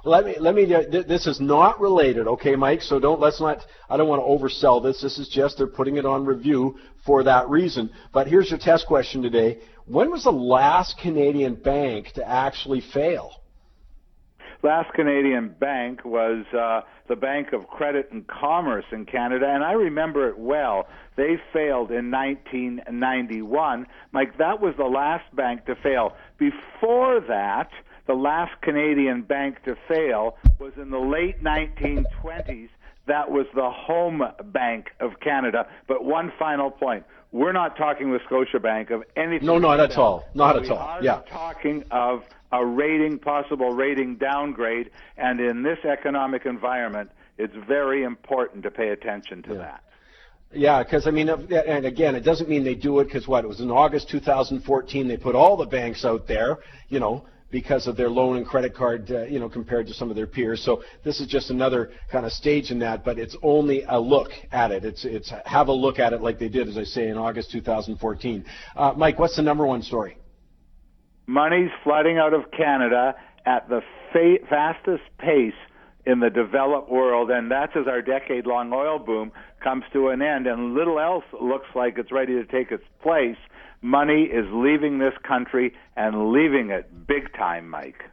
Let 0.07 0.25
me 0.25 0.35
let 0.39 0.55
me. 0.55 0.65
This 0.65 1.27
is 1.27 1.41
not 1.41 1.81
related, 1.81 2.27
okay, 2.27 2.55
Mike. 2.55 2.81
So 2.81 2.97
don't 2.97 3.19
let's 3.19 3.41
not. 3.41 3.59
I 3.89 3.97
don't 3.97 4.07
want 4.07 4.21
to 4.21 4.25
oversell 4.25 4.81
this. 4.81 5.01
This 5.01 5.19
is 5.19 5.27
just 5.27 5.57
they're 5.57 5.67
putting 5.67 5.97
it 5.97 6.05
on 6.05 6.25
review 6.25 6.77
for 7.05 7.23
that 7.23 7.49
reason. 7.49 7.89
But 8.13 8.27
here's 8.27 8.49
your 8.49 8.57
test 8.57 8.87
question 8.87 9.21
today. 9.21 9.59
When 9.85 10.09
was 10.09 10.23
the 10.23 10.31
last 10.31 10.97
Canadian 10.97 11.55
bank 11.55 12.13
to 12.13 12.25
actually 12.25 12.81
fail? 12.93 13.31
Last 14.63 14.93
Canadian 14.93 15.49
bank 15.59 16.03
was 16.05 16.45
uh, 16.57 16.81
the 17.09 17.15
Bank 17.15 17.51
of 17.51 17.67
Credit 17.67 18.09
and 18.11 18.25
Commerce 18.27 18.85
in 18.91 19.05
Canada, 19.05 19.45
and 19.47 19.63
I 19.63 19.73
remember 19.73 20.29
it 20.29 20.37
well. 20.37 20.87
They 21.15 21.35
failed 21.51 21.91
in 21.91 22.09
1991. 22.09 23.85
Mike, 24.13 24.37
that 24.37 24.61
was 24.61 24.73
the 24.77 24.85
last 24.85 25.23
bank 25.35 25.65
to 25.65 25.75
fail. 25.75 26.15
Before 26.39 27.19
that, 27.27 27.69
the 28.07 28.13
last 28.13 28.59
Canadian 28.61 29.21
bank 29.21 29.63
to 29.65 29.75
fail 29.87 30.37
was 30.59 30.73
in 30.77 30.89
the 30.89 30.99
late 30.99 31.43
1920s 31.43 32.69
That 33.07 33.31
was 33.31 33.45
the 33.55 33.69
home 33.69 34.21
bank 34.45 34.87
of 34.99 35.19
Canada. 35.21 35.67
But 35.87 36.03
one 36.03 36.31
final 36.37 36.69
point. 36.69 37.05
We're 37.31 37.53
not 37.53 37.77
talking 37.77 38.09
with 38.09 38.21
Scotiabank 38.29 38.89
of 38.91 39.03
anything. 39.15 39.45
No, 39.45 39.57
not 39.57 39.79
at 39.79 39.97
all. 39.97 40.25
Not 40.33 40.57
at 40.61 40.69
all. 40.69 40.99
Yeah. 41.01 41.21
talking 41.29 41.83
of 41.91 42.23
a 42.51 42.65
rating, 42.65 43.19
possible 43.19 43.71
rating 43.71 44.15
downgrade, 44.15 44.89
and 45.17 45.39
in 45.39 45.63
this 45.63 45.79
economic 45.85 46.45
environment, 46.45 47.11
it's 47.37 47.55
very 47.67 48.03
important 48.03 48.63
to 48.63 48.71
pay 48.71 48.89
attention 48.89 49.43
to 49.43 49.53
Yeah. 49.53 49.57
that. 49.59 49.83
Yeah, 50.53 50.81
because 50.83 51.07
I 51.07 51.11
mean, 51.11 51.27
and 51.29 51.85
again, 51.85 52.15
it 52.15 52.23
doesn't 52.23 52.47
mean 52.49 52.63
they 52.63 52.75
do 52.75 52.99
it 52.99 53.05
because 53.05 53.27
what? 53.27 53.43
It 53.43 53.47
was 53.47 53.59
in 53.59 53.69
August 53.69 54.09
2014. 54.09 55.07
They 55.07 55.17
put 55.17 55.35
all 55.35 55.57
the 55.57 55.65
banks 55.65 56.05
out 56.05 56.25
there, 56.27 56.59
you 56.87 56.99
know, 57.01 57.25
because 57.49 57.87
of 57.87 57.95
their 57.95 58.09
loan 58.09 58.37
and 58.37 58.45
credit 58.45 58.75
card, 58.75 59.09
uh, 59.11 59.23
you 59.23 59.39
know, 59.39 59.47
compared 59.47 59.87
to 59.87 59.93
some 59.93 60.09
of 60.09 60.15
their 60.15 60.27
peers. 60.27 60.61
So 60.63 60.83
this 61.03 61.19
is 61.19 61.27
just 61.27 61.49
another 61.49 61.91
kind 62.11 62.25
of 62.25 62.31
stage 62.31 62.71
in 62.71 62.79
that, 62.79 63.05
but 63.05 63.17
it's 63.17 63.37
only 63.41 63.83
a 63.87 63.99
look 63.99 64.31
at 64.51 64.71
it. 64.71 64.83
It's 64.83 65.05
it's 65.05 65.31
have 65.45 65.67
a 65.69 65.73
look 65.73 65.99
at 65.99 66.13
it 66.13 66.21
like 66.21 66.39
they 66.39 66.49
did, 66.49 66.67
as 66.67 66.77
I 66.77 66.83
say, 66.83 67.07
in 67.07 67.17
August 67.17 67.51
2014. 67.51 68.45
Uh, 68.75 68.93
Mike, 68.97 69.17
what's 69.19 69.35
the 69.35 69.41
number 69.41 69.65
one 69.65 69.81
story? 69.81 70.17
Money's 71.25 71.71
flooding 71.83 72.17
out 72.17 72.33
of 72.33 72.51
Canada 72.51 73.15
at 73.45 73.67
the 73.69 73.81
fa- 74.13 74.45
fastest 74.49 75.03
pace 75.19 75.53
in 76.05 76.21
the 76.21 76.29
developed 76.29 76.89
world, 76.89 77.29
and 77.29 77.51
that's 77.51 77.73
as 77.75 77.85
our 77.85 78.01
decade 78.01 78.45
long 78.45 78.71
oil 78.71 78.97
boom 78.97 79.31
comes 79.61 79.83
to 79.91 80.07
an 80.07 80.21
end, 80.21 80.47
and 80.47 80.73
little 80.73 80.99
else 80.99 81.25
looks 81.41 81.67
like 81.75 81.97
it's 81.97 82.11
ready 82.13 82.33
to 82.33 82.45
take 82.45 82.71
its 82.71 82.83
place. 83.01 83.35
Money 83.81 84.24
is 84.24 84.46
leaving 84.51 84.98
this 84.98 85.13
country 85.24 85.74
and 85.96 86.31
leaving 86.31 86.72
it 86.72 87.07
big 87.07 87.34
time, 87.34 87.69
Mike. 87.69 88.03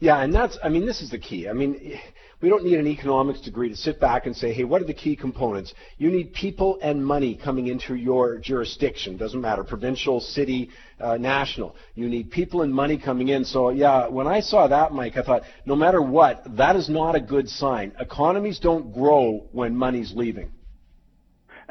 Yeah, 0.00 0.20
and 0.20 0.34
that's, 0.34 0.58
I 0.62 0.68
mean, 0.68 0.84
this 0.84 1.00
is 1.00 1.10
the 1.10 1.18
key. 1.18 1.48
I 1.48 1.52
mean, 1.52 1.98
we 2.40 2.48
don't 2.48 2.64
need 2.64 2.78
an 2.78 2.88
economics 2.88 3.40
degree 3.40 3.68
to 3.68 3.76
sit 3.76 4.00
back 4.00 4.26
and 4.26 4.36
say, 4.36 4.52
hey, 4.52 4.64
what 4.64 4.82
are 4.82 4.84
the 4.84 4.92
key 4.92 5.14
components? 5.14 5.72
You 5.96 6.10
need 6.10 6.34
people 6.34 6.78
and 6.82 7.06
money 7.06 7.36
coming 7.36 7.68
into 7.68 7.94
your 7.94 8.38
jurisdiction. 8.38 9.16
Doesn't 9.16 9.40
matter, 9.40 9.62
provincial, 9.62 10.20
city, 10.20 10.70
uh, 11.00 11.18
national. 11.18 11.76
You 11.94 12.08
need 12.08 12.32
people 12.32 12.62
and 12.62 12.74
money 12.74 12.98
coming 12.98 13.28
in. 13.28 13.44
So, 13.44 13.70
yeah, 13.70 14.08
when 14.08 14.26
I 14.26 14.40
saw 14.40 14.66
that, 14.66 14.92
Mike, 14.92 15.16
I 15.16 15.22
thought, 15.22 15.42
no 15.66 15.76
matter 15.76 16.02
what, 16.02 16.56
that 16.56 16.74
is 16.74 16.88
not 16.88 17.14
a 17.14 17.20
good 17.20 17.48
sign. 17.48 17.92
Economies 18.00 18.58
don't 18.58 18.92
grow 18.92 19.46
when 19.52 19.76
money's 19.76 20.12
leaving. 20.14 20.50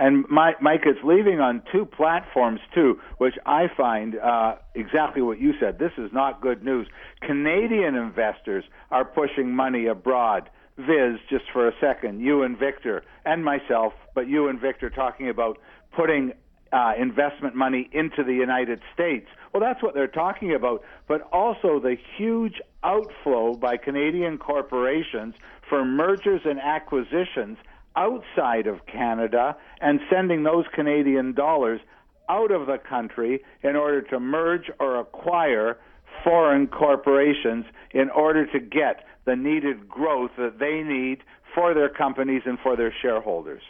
And 0.01 0.25
Mike, 0.29 0.81
it's 0.83 0.99
leaving 1.03 1.39
on 1.41 1.61
two 1.71 1.85
platforms 1.85 2.59
too, 2.73 2.99
which 3.19 3.35
I 3.45 3.67
find 3.77 4.15
uh, 4.17 4.55
exactly 4.73 5.21
what 5.21 5.39
you 5.39 5.53
said. 5.59 5.77
This 5.77 5.91
is 5.95 6.11
not 6.11 6.41
good 6.41 6.63
news. 6.63 6.87
Canadian 7.21 7.93
investors 7.93 8.63
are 8.89 9.05
pushing 9.05 9.55
money 9.55 9.85
abroad. 9.85 10.49
Viz, 10.75 11.19
just 11.29 11.45
for 11.53 11.67
a 11.67 11.71
second, 11.79 12.19
you 12.19 12.41
and 12.41 12.57
Victor, 12.57 13.03
and 13.25 13.45
myself, 13.45 13.93
but 14.15 14.27
you 14.27 14.47
and 14.47 14.59
Victor 14.59 14.89
talking 14.89 15.29
about 15.29 15.59
putting 15.95 16.33
uh, 16.73 16.93
investment 16.97 17.55
money 17.55 17.87
into 17.91 18.23
the 18.23 18.33
United 18.33 18.81
States. 18.95 19.27
Well, 19.53 19.61
that's 19.61 19.83
what 19.83 19.93
they're 19.93 20.07
talking 20.07 20.55
about, 20.55 20.81
but 21.07 21.29
also 21.31 21.79
the 21.79 21.95
huge 22.17 22.59
outflow 22.83 23.53
by 23.53 23.77
Canadian 23.77 24.39
corporations 24.39 25.35
for 25.69 25.85
mergers 25.85 26.41
and 26.43 26.59
acquisitions 26.59 27.59
outside 27.95 28.67
of 28.67 28.85
Canada 28.85 29.55
and 29.79 29.99
sending 30.09 30.43
those 30.43 30.65
Canadian 30.73 31.33
dollars 31.33 31.81
out 32.29 32.51
of 32.51 32.67
the 32.67 32.77
country 32.77 33.43
in 33.63 33.75
order 33.75 34.01
to 34.01 34.19
merge 34.19 34.71
or 34.79 34.99
acquire 34.99 35.77
foreign 36.23 36.67
corporations 36.67 37.65
in 37.91 38.09
order 38.09 38.45
to 38.45 38.59
get 38.59 39.05
the 39.25 39.35
needed 39.35 39.87
growth 39.87 40.31
that 40.37 40.59
they 40.59 40.81
need 40.81 41.23
for 41.53 41.73
their 41.73 41.89
companies 41.89 42.41
and 42.45 42.57
for 42.59 42.75
their 42.75 42.93
shareholders. 43.01 43.61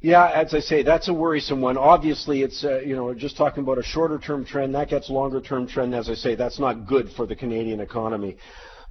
Yeah, 0.00 0.30
as 0.30 0.54
I 0.54 0.60
say, 0.60 0.84
that's 0.84 1.08
a 1.08 1.12
worrisome 1.12 1.60
one. 1.60 1.76
Obviously, 1.76 2.42
it's 2.42 2.64
uh, 2.64 2.78
you 2.80 2.94
know 2.94 3.12
just 3.14 3.36
talking 3.36 3.64
about 3.64 3.78
a 3.78 3.82
shorter 3.82 4.18
term 4.18 4.44
trend. 4.44 4.74
That 4.76 4.88
gets 4.88 5.10
longer 5.10 5.40
term 5.40 5.66
trend. 5.66 5.92
As 5.92 6.08
I 6.08 6.14
say, 6.14 6.36
that's 6.36 6.60
not 6.60 6.86
good 6.86 7.10
for 7.16 7.26
the 7.26 7.34
Canadian 7.34 7.80
economy. 7.80 8.36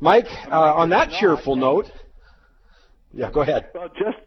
Mike, 0.02 0.28
uh, 0.52 0.74
on 0.76 0.90
that 0.90 1.10
cheerful 1.12 1.56
note, 1.56 1.90
yeah, 3.18 3.32
go 3.32 3.42
ahead. 3.42 3.70
Well, 3.74 3.90
just 3.90 4.18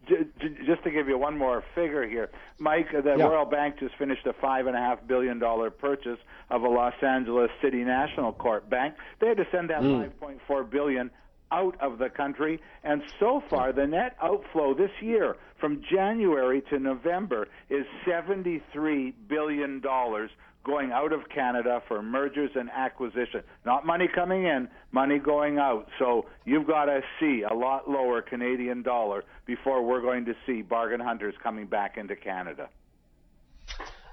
just 0.66 0.82
to 0.84 0.90
give 0.90 1.08
you 1.08 1.16
one 1.16 1.38
more 1.38 1.62
figure 1.74 2.06
here, 2.08 2.30
Mike, 2.58 2.88
the 2.92 3.14
Yeah. 3.16 3.24
Royal 3.24 3.44
Bank 3.46 3.78
just 3.78 3.94
finished 3.96 4.26
a 4.26 4.32
five 4.34 4.66
and 4.66 4.76
a 4.76 4.80
half 4.80 5.06
billion 5.06 5.38
dollar 5.38 5.70
purchase 5.70 6.18
of 6.50 6.62
a 6.62 6.68
Los 6.68 6.94
Angeles 7.02 7.50
City 7.62 7.84
National 7.84 8.32
Corp 8.32 8.68
Bank. 8.68 8.94
They 9.20 9.28
had 9.28 9.36
to 9.36 9.46
send 9.50 9.70
that 9.70 9.82
Mm. 9.82 10.02
five 10.02 10.20
point 10.20 10.40
four 10.46 10.64
billion 10.64 11.10
out 11.52 11.76
of 11.80 11.98
the 11.98 12.08
country, 12.08 12.60
and 12.84 13.02
so 13.18 13.40
far 13.48 13.72
the 13.72 13.86
net 13.86 14.16
outflow 14.22 14.74
this 14.74 14.92
year 15.00 15.36
from 15.58 15.82
January 15.82 16.60
to 16.70 16.78
November 16.78 17.48
is 17.68 17.86
seventy 18.04 18.60
three 18.72 19.12
billion 19.28 19.80
dollars 19.80 20.30
going 20.64 20.92
out 20.92 21.12
of 21.12 21.28
Canada 21.28 21.82
for 21.88 22.02
mergers 22.02 22.50
and 22.54 22.70
acquisition. 22.70 23.42
Not 23.64 23.86
money 23.86 24.08
coming 24.12 24.44
in, 24.44 24.68
money 24.92 25.18
going 25.18 25.58
out. 25.58 25.88
So 25.98 26.26
you've 26.44 26.66
got 26.66 26.86
to 26.86 27.00
see 27.18 27.42
a 27.48 27.54
lot 27.54 27.88
lower 27.88 28.22
Canadian 28.22 28.82
dollar 28.82 29.24
before 29.46 29.82
we're 29.82 30.02
going 30.02 30.26
to 30.26 30.34
see 30.46 30.62
bargain 30.62 31.00
hunters 31.00 31.34
coming 31.42 31.66
back 31.66 31.96
into 31.96 32.16
Canada. 32.16 32.68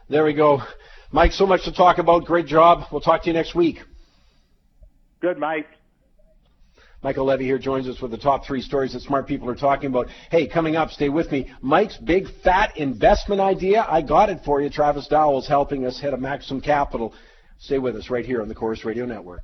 There 0.10 0.24
we 0.24 0.34
go. 0.34 0.62
Mike, 1.12 1.34
so 1.34 1.46
much 1.46 1.66
to 1.66 1.74
talk 1.74 1.98
about. 1.98 2.25
Great 2.25 2.48
job. 2.48 2.86
We'll 2.92 3.01
talk 3.01 3.24
to 3.24 3.27
you 3.27 3.34
next 3.34 3.54
week. 3.54 3.82
Good, 5.20 5.38
Mike. 5.38 5.68
Michael 7.04 7.25
Levy 7.25 7.46
here 7.46 7.60
joins 7.60 7.88
us 7.88 8.01
with 8.01 8.12
the 8.12 8.18
top 8.18 8.46
three 8.46 8.62
stories 8.62 8.94
that 8.94 9.01
smart 9.01 9.27
people 9.27 9.50
are 9.50 9.56
talking 9.56 9.88
about. 9.88 10.08
Hey, 10.32 10.48
coming 10.48 10.75
up, 10.75 10.89
stay 10.89 11.10
with 11.10 11.32
me. 11.32 11.51
Mike's 11.62 11.98
big 11.98 12.25
fat 12.44 12.75
investment 12.75 13.39
idea. 13.39 13.86
I 13.88 14.01
got 14.01 14.30
it 14.30 14.39
for 14.44 14.62
you. 14.62 14.70
Travis 14.70 15.08
Dowle's 15.08 15.48
helping 15.48 15.86
us 15.86 16.00
head 16.00 16.13
of 16.13 16.20
Maxam 16.20 16.63
Capital. 16.63 17.13
Stay 17.60 17.77
with 17.77 17.96
us 17.96 18.10
right 18.10 18.25
here 18.25 18.42
on 18.42 18.48
the 18.48 18.56
Corus 18.56 18.84
Radio 18.84 19.06
Network. 19.06 19.44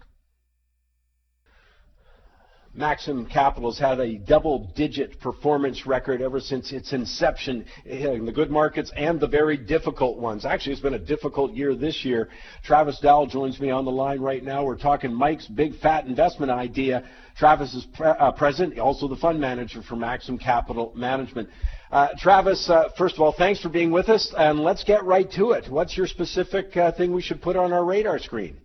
Maxam 2.77 3.29
Capital 3.29 3.71
has 3.71 3.77
had 3.77 3.99
a 3.99 4.17
double-digit 4.17 5.19
performance 5.19 5.85
record 5.85 6.21
ever 6.21 6.39
since 6.39 6.71
its 6.71 6.91
inception 6.91 7.65
in 7.85 8.25
the 8.25 8.31
good 8.31 8.49
markets 8.49 8.91
and 8.95 9.19
the 9.19 9.27
very 9.27 9.57
difficult 9.57 10.17
ones. 10.17 10.43
Actually, 10.43 10.73
it's 10.73 10.81
been 10.81 10.95
a 10.95 10.99
difficult 10.99 11.53
year 11.53 11.75
this 11.75 12.03
year. 12.03 12.29
Travis 12.63 12.99
Dowle 12.99 13.27
joins 13.27 13.59
me 13.59 13.69
on 13.69 13.85
the 13.85 13.91
line 13.91 14.19
right 14.19 14.43
now. 14.43 14.63
We're 14.63 14.77
talking 14.77 15.13
Mike's 15.13 15.45
big 15.45 15.79
fat 15.81 16.05
investment 16.05 16.51
idea. 16.51 17.07
Travis 17.37 17.75
is 17.75 17.85
pre- 17.93 18.07
uh, 18.07 18.31
present, 18.31 18.79
also 18.79 19.07
the 19.07 19.17
fund 19.17 19.39
manager 19.39 19.83
for 19.83 19.95
Maxam 19.95 20.39
Capital 20.39 20.91
Management. 20.95 21.49
Uh, 21.91 22.07
Travis, 22.17 22.71
uh, 22.71 22.89
first 22.97 23.13
of 23.15 23.21
all, 23.21 23.33
thanks 23.37 23.61
for 23.61 23.69
being 23.69 23.91
with 23.91 24.09
us, 24.09 24.33
and 24.35 24.59
let's 24.59 24.83
get 24.83 25.03
right 25.03 25.31
to 25.33 25.51
it. 25.51 25.69
What's 25.69 25.95
your 25.95 26.07
specific 26.07 26.75
uh, 26.75 26.91
thing 26.93 27.13
we 27.13 27.21
should 27.21 27.39
put 27.39 27.55
on 27.55 27.71
our 27.71 27.85
radar 27.85 28.17
screen? 28.17 28.57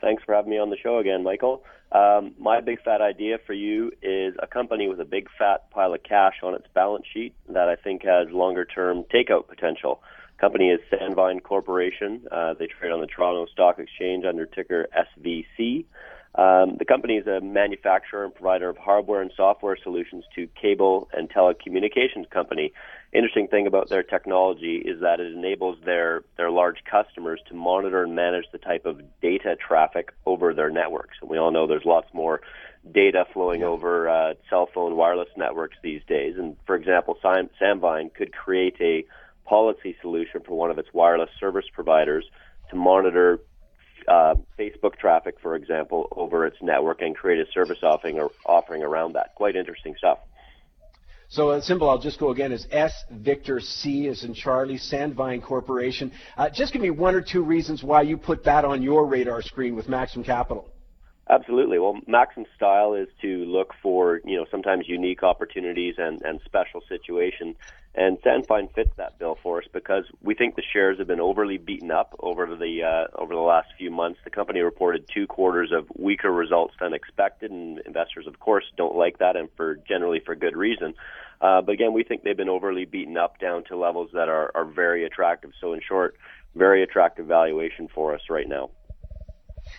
Thanks 0.00 0.22
for 0.22 0.32
having 0.32 0.50
me 0.50 0.58
on 0.58 0.70
the 0.70 0.76
show 0.76 0.98
again, 0.98 1.24
Michael. 1.24 1.64
Um, 1.92 2.34
my 2.38 2.60
big 2.60 2.82
fat 2.82 3.02
idea 3.02 3.38
for 3.46 3.52
you 3.52 3.92
is 4.00 4.34
a 4.42 4.46
company 4.46 4.88
with 4.88 5.00
a 5.00 5.04
big 5.04 5.28
fat 5.38 5.70
pile 5.70 5.92
of 5.92 6.02
cash 6.02 6.36
on 6.42 6.54
its 6.54 6.66
balance 6.74 7.04
sheet 7.12 7.34
that 7.48 7.68
I 7.68 7.76
think 7.76 8.02
has 8.04 8.28
longer 8.30 8.64
term 8.64 9.04
takeout 9.14 9.46
potential. 9.46 10.02
Company 10.38 10.70
is 10.70 10.80
Sandvine 10.90 11.42
Corporation. 11.42 12.26
Uh, 12.30 12.54
they 12.54 12.66
trade 12.66 12.92
on 12.92 13.00
the 13.00 13.06
Toronto 13.06 13.46
Stock 13.52 13.78
Exchange 13.78 14.24
under 14.24 14.46
ticker 14.46 14.88
SVC. 14.96 15.84
Um, 16.34 16.76
the 16.78 16.86
company 16.86 17.16
is 17.16 17.26
a 17.26 17.42
manufacturer 17.42 18.24
and 18.24 18.34
provider 18.34 18.70
of 18.70 18.78
hardware 18.78 19.20
and 19.20 19.30
software 19.36 19.76
solutions 19.82 20.24
to 20.34 20.48
cable 20.60 21.08
and 21.12 21.28
telecommunications 21.28 22.28
company. 22.30 22.72
Interesting 23.12 23.48
thing 23.48 23.66
about 23.66 23.90
their 23.90 24.02
technology 24.02 24.76
is 24.76 25.02
that 25.02 25.20
it 25.20 25.34
enables 25.34 25.76
their, 25.84 26.22
their 26.38 26.50
large 26.50 26.84
customers 26.90 27.40
to 27.48 27.54
monitor 27.54 28.02
and 28.02 28.14
manage 28.14 28.46
the 28.50 28.56
type 28.56 28.86
of 28.86 29.02
data 29.20 29.56
traffic 29.56 30.14
over 30.24 30.54
their 30.54 30.70
networks. 30.70 31.18
And 31.20 31.28
we 31.28 31.36
all 31.36 31.50
know 31.50 31.66
there's 31.66 31.84
lots 31.84 32.08
more 32.14 32.40
data 32.90 33.26
flowing 33.34 33.60
yeah. 33.60 33.66
over 33.66 34.08
uh, 34.08 34.34
cell 34.48 34.70
phone 34.72 34.96
wireless 34.96 35.28
networks 35.36 35.76
these 35.82 36.00
days. 36.08 36.36
And 36.38 36.56
for 36.66 36.74
example, 36.76 37.18
Sam, 37.20 37.50
Sandvine 37.60 38.12
could 38.14 38.32
create 38.32 38.76
a 38.80 39.04
policy 39.44 39.94
solution 40.00 40.40
for 40.40 40.56
one 40.56 40.70
of 40.70 40.78
its 40.78 40.88
wireless 40.94 41.30
service 41.38 41.66
providers 41.70 42.24
to 42.70 42.76
monitor 42.76 43.38
uh, 44.08 44.34
Facebook 44.58 44.96
traffic, 44.96 45.36
for 45.40 45.54
example, 45.56 46.08
over 46.12 46.46
its 46.46 46.56
network 46.62 47.00
and 47.00 47.16
create 47.16 47.46
a 47.46 47.50
service 47.52 47.78
offering 47.82 48.18
or 48.18 48.30
offering 48.46 48.82
around 48.82 49.14
that. 49.14 49.34
Quite 49.34 49.56
interesting 49.56 49.94
stuff. 49.96 50.18
So 51.28 51.50
uh, 51.50 51.60
simple, 51.62 51.88
I'll 51.88 51.98
just 51.98 52.20
go 52.20 52.30
again, 52.30 52.52
is 52.52 52.66
S 52.70 52.92
Victor 53.10 53.58
C 53.58 54.06
is 54.06 54.22
in 54.22 54.34
Charlie, 54.34 54.76
Sandvine 54.76 55.42
Corporation. 55.42 56.12
Uh, 56.36 56.50
just 56.50 56.74
give 56.74 56.82
me 56.82 56.90
one 56.90 57.14
or 57.14 57.22
two 57.22 57.42
reasons 57.42 57.82
why 57.82 58.02
you 58.02 58.18
put 58.18 58.44
that 58.44 58.66
on 58.66 58.82
your 58.82 59.06
radar 59.06 59.40
screen 59.40 59.74
with 59.74 59.86
Maxam 59.86 60.24
Capital. 60.24 60.68
Absolutely. 61.30 61.78
Well, 61.78 62.00
Maxam's 62.06 62.48
style 62.56 62.94
is 62.94 63.08
to 63.22 63.44
look 63.44 63.74
for, 63.80 64.20
you 64.24 64.36
know, 64.36 64.44
sometimes 64.50 64.88
unique 64.88 65.22
opportunities 65.22 65.94
and, 65.96 66.20
and 66.22 66.40
special 66.44 66.82
situations. 66.88 67.56
And 67.94 68.18
Sandvine 68.22 68.72
fits 68.74 68.90
that 68.96 69.18
bill 69.18 69.38
for 69.42 69.58
us 69.58 69.68
because 69.72 70.04
we 70.22 70.34
think 70.34 70.56
the 70.56 70.62
shares 70.72 70.98
have 70.98 71.06
been 71.06 71.20
overly 71.20 71.58
beaten 71.58 71.90
up 71.90 72.16
over 72.20 72.46
the 72.56 72.82
uh, 72.82 73.20
over 73.20 73.34
the 73.34 73.40
last 73.40 73.68
few 73.76 73.90
months. 73.90 74.18
The 74.24 74.30
company 74.30 74.60
reported 74.60 75.06
two 75.12 75.26
quarters 75.26 75.72
of 75.72 75.86
weaker 75.96 76.30
results 76.32 76.74
than 76.80 76.94
expected, 76.94 77.50
and 77.50 77.78
investors, 77.86 78.26
of 78.26 78.40
course, 78.40 78.64
don't 78.78 78.96
like 78.96 79.18
that, 79.18 79.36
and 79.36 79.48
for 79.56 79.76
generally 79.86 80.20
for 80.24 80.34
good 80.34 80.56
reason. 80.56 80.94
Uh, 81.42 81.60
but 81.60 81.72
again, 81.72 81.92
we 81.92 82.02
think 82.02 82.22
they've 82.22 82.36
been 82.36 82.48
overly 82.48 82.86
beaten 82.86 83.18
up 83.18 83.38
down 83.38 83.64
to 83.64 83.76
levels 83.76 84.08
that 84.14 84.28
are, 84.28 84.50
are 84.54 84.64
very 84.64 85.04
attractive. 85.04 85.50
So, 85.60 85.74
in 85.74 85.80
short, 85.86 86.16
very 86.54 86.82
attractive 86.82 87.26
valuation 87.26 87.88
for 87.94 88.14
us 88.14 88.22
right 88.30 88.48
now. 88.48 88.70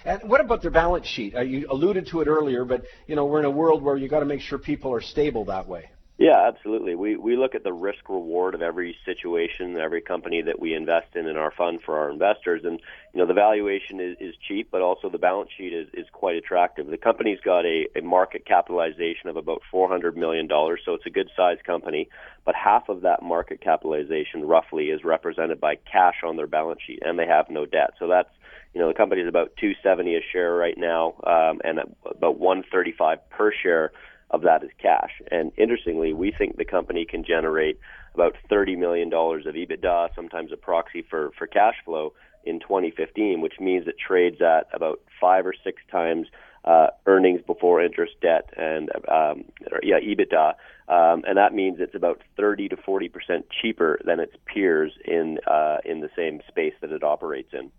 And 0.05 0.29
what 0.29 0.41
about 0.41 0.61
their 0.61 0.71
balance 0.71 1.07
sheet? 1.07 1.35
Uh, 1.35 1.41
you 1.41 1.67
alluded 1.69 2.07
to 2.07 2.21
it 2.21 2.27
earlier, 2.27 2.65
but 2.65 2.85
you 3.07 3.15
know 3.15 3.25
we're 3.25 3.39
in 3.39 3.45
a 3.45 3.51
world 3.51 3.81
where 3.81 3.97
you 3.97 4.07
got 4.07 4.19
to 4.19 4.25
make 4.25 4.41
sure 4.41 4.57
people 4.57 4.93
are 4.93 5.01
stable 5.01 5.45
that 5.45 5.67
way. 5.67 5.89
Yeah, 6.19 6.47
absolutely. 6.47 6.93
We 6.93 7.17
we 7.17 7.35
look 7.35 7.55
at 7.55 7.63
the 7.63 7.73
risk 7.73 8.07
reward 8.07 8.53
of 8.53 8.61
every 8.61 8.95
situation, 9.03 9.77
every 9.77 9.99
company 10.01 10.43
that 10.43 10.59
we 10.59 10.75
invest 10.75 11.15
in 11.15 11.25
in 11.25 11.37
our 11.37 11.51
fund 11.51 11.79
for 11.83 11.97
our 11.97 12.11
investors, 12.11 12.61
and 12.65 12.79
you 13.13 13.19
know 13.19 13.25
the 13.25 13.33
valuation 13.33 13.99
is, 13.99 14.15
is 14.19 14.35
cheap, 14.47 14.69
but 14.71 14.83
also 14.83 15.09
the 15.09 15.17
balance 15.17 15.49
sheet 15.57 15.73
is, 15.73 15.87
is 15.91 16.05
quite 16.11 16.35
attractive. 16.35 16.85
The 16.85 16.97
company's 16.97 17.39
got 17.43 17.65
a, 17.65 17.87
a 17.95 18.01
market 18.01 18.45
capitalization 18.45 19.27
of 19.27 19.37
about 19.37 19.63
four 19.71 19.89
hundred 19.89 20.15
million 20.15 20.45
dollars, 20.45 20.81
so 20.85 20.93
it's 20.93 21.05
a 21.07 21.09
good 21.09 21.31
sized 21.35 21.63
company. 21.63 22.09
But 22.45 22.53
half 22.53 22.89
of 22.89 23.01
that 23.01 23.23
market 23.23 23.59
capitalization, 23.59 24.45
roughly, 24.45 24.91
is 24.91 25.03
represented 25.03 25.59
by 25.59 25.75
cash 25.75 26.17
on 26.23 26.37
their 26.37 26.47
balance 26.47 26.81
sheet, 26.85 26.99
and 27.03 27.17
they 27.17 27.25
have 27.25 27.49
no 27.49 27.65
debt. 27.65 27.95
So 27.97 28.07
that's 28.07 28.29
you 28.73 28.81
know 28.81 28.87
the 28.87 28.93
company's 28.93 29.27
about 29.27 29.51
two 29.59 29.73
seventy 29.83 30.15
a 30.15 30.21
share 30.31 30.53
right 30.53 30.77
now, 30.77 31.15
um, 31.25 31.61
and 31.63 31.79
about 32.05 32.39
one 32.39 32.63
thirty 32.71 32.91
five 32.91 33.19
per 33.29 33.51
share 33.51 33.91
of 34.33 34.41
that 34.41 34.63
is 34.63 34.71
cash. 34.81 35.11
And 35.31 35.51
interestingly, 35.57 36.11
we 36.11 36.33
think 36.35 36.57
the 36.57 36.65
company 36.65 37.05
can 37.05 37.23
generate 37.23 37.79
about 38.15 38.35
$30 38.51 38.77
million 38.77 39.07
of 39.13 39.55
EBITDA, 39.55 40.09
sometimes 40.15 40.51
a 40.51 40.57
proxy 40.57 41.05
for, 41.07 41.31
for 41.37 41.47
cash 41.47 41.75
flow 41.85 42.13
in 42.43 42.59
2015, 42.59 43.41
which 43.41 43.53
means 43.59 43.87
it 43.87 43.95
trades 44.05 44.41
at 44.41 44.67
about 44.73 44.99
five 45.21 45.45
or 45.45 45.53
six 45.63 45.81
times 45.91 46.27
uh, 46.65 46.87
earnings 47.05 47.41
before 47.45 47.83
interest, 47.83 48.13
debt, 48.21 48.49
and 48.57 48.89
um, 49.07 49.43
or, 49.71 49.79
yeah, 49.83 49.99
EBITDA, 49.99 50.53
um, 50.87 51.23
and 51.27 51.37
that 51.37 51.53
means 51.53 51.77
it's 51.79 51.95
about 51.95 52.21
30 52.37 52.69
to 52.69 52.77
40 52.77 53.09
percent 53.09 53.45
cheaper 53.61 53.99
than 54.05 54.19
its 54.19 54.33
peers 54.45 54.93
in 55.05 55.39
uh, 55.45 55.77
in 55.83 55.99
the 55.99 56.09
same 56.15 56.39
space 56.47 56.73
that 56.81 56.91
it 56.91 57.03
operates 57.03 57.53
in. 57.53 57.69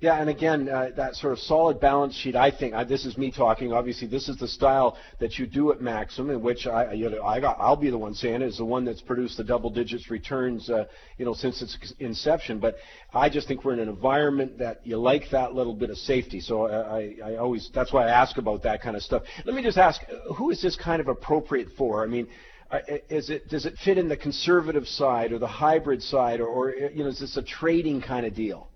Yeah, 0.00 0.18
and 0.18 0.30
again, 0.30 0.66
uh, 0.70 0.88
that 0.96 1.14
sort 1.14 1.34
of 1.34 1.38
solid 1.40 1.78
balance 1.78 2.14
sheet. 2.14 2.34
I 2.34 2.50
think 2.50 2.74
this 2.88 3.04
is 3.04 3.18
me 3.18 3.30
talking. 3.30 3.74
Obviously, 3.74 4.08
this 4.08 4.30
is 4.30 4.38
the 4.38 4.48
style 4.48 4.96
that 5.18 5.38
you 5.38 5.46
do 5.46 5.72
at 5.72 5.80
Maxam, 5.80 6.30
in 6.30 6.40
which 6.40 6.66
I, 6.66 6.94
you 6.94 7.10
know, 7.10 7.22
I 7.22 7.38
got, 7.38 7.58
I'll 7.60 7.76
be 7.76 7.90
the 7.90 7.98
one 7.98 8.14
saying 8.14 8.36
it 8.36 8.42
is 8.42 8.56
the 8.56 8.64
one 8.64 8.86
that's 8.86 9.02
produced 9.02 9.36
the 9.36 9.44
double 9.44 9.68
digits 9.68 10.10
returns, 10.10 10.70
uh, 10.70 10.86
you 11.18 11.26
know, 11.26 11.34
since 11.34 11.60
its 11.60 11.92
inception. 11.98 12.60
But 12.60 12.76
I 13.12 13.28
just 13.28 13.46
think 13.46 13.62
we're 13.62 13.74
in 13.74 13.80
an 13.80 13.90
environment 13.90 14.56
that 14.58 14.80
you 14.86 14.96
like 14.96 15.24
that 15.32 15.54
little 15.54 15.74
bit 15.74 15.90
of 15.90 15.98
safety. 15.98 16.40
So 16.40 16.66
I, 16.66 17.16
I 17.22 17.36
always 17.36 17.68
that's 17.74 17.92
why 17.92 18.06
I 18.06 18.10
ask 18.10 18.38
about 18.38 18.62
that 18.62 18.80
kind 18.80 18.96
of 18.96 19.02
stuff. 19.02 19.24
Let 19.44 19.54
me 19.54 19.62
just 19.62 19.76
ask, 19.76 20.00
who 20.34 20.50
is 20.50 20.62
this 20.62 20.76
kind 20.76 21.02
of 21.02 21.08
appropriate 21.08 21.68
for? 21.76 22.02
I 22.02 22.06
mean. 22.06 22.26
Uh, 22.72 22.78
is 23.08 23.30
it 23.30 23.48
does 23.48 23.66
it 23.66 23.74
fit 23.84 23.98
in 23.98 24.08
the 24.08 24.16
conservative 24.16 24.86
side 24.86 25.32
or 25.32 25.40
the 25.40 25.46
hybrid 25.48 26.00
side 26.00 26.40
or, 26.40 26.46
or 26.46 26.70
you 26.70 27.02
know 27.02 27.08
is 27.08 27.18
this 27.18 27.36
a 27.36 27.42
trading 27.42 28.00
kind 28.00 28.24
of 28.24 28.32
deal? 28.32 28.69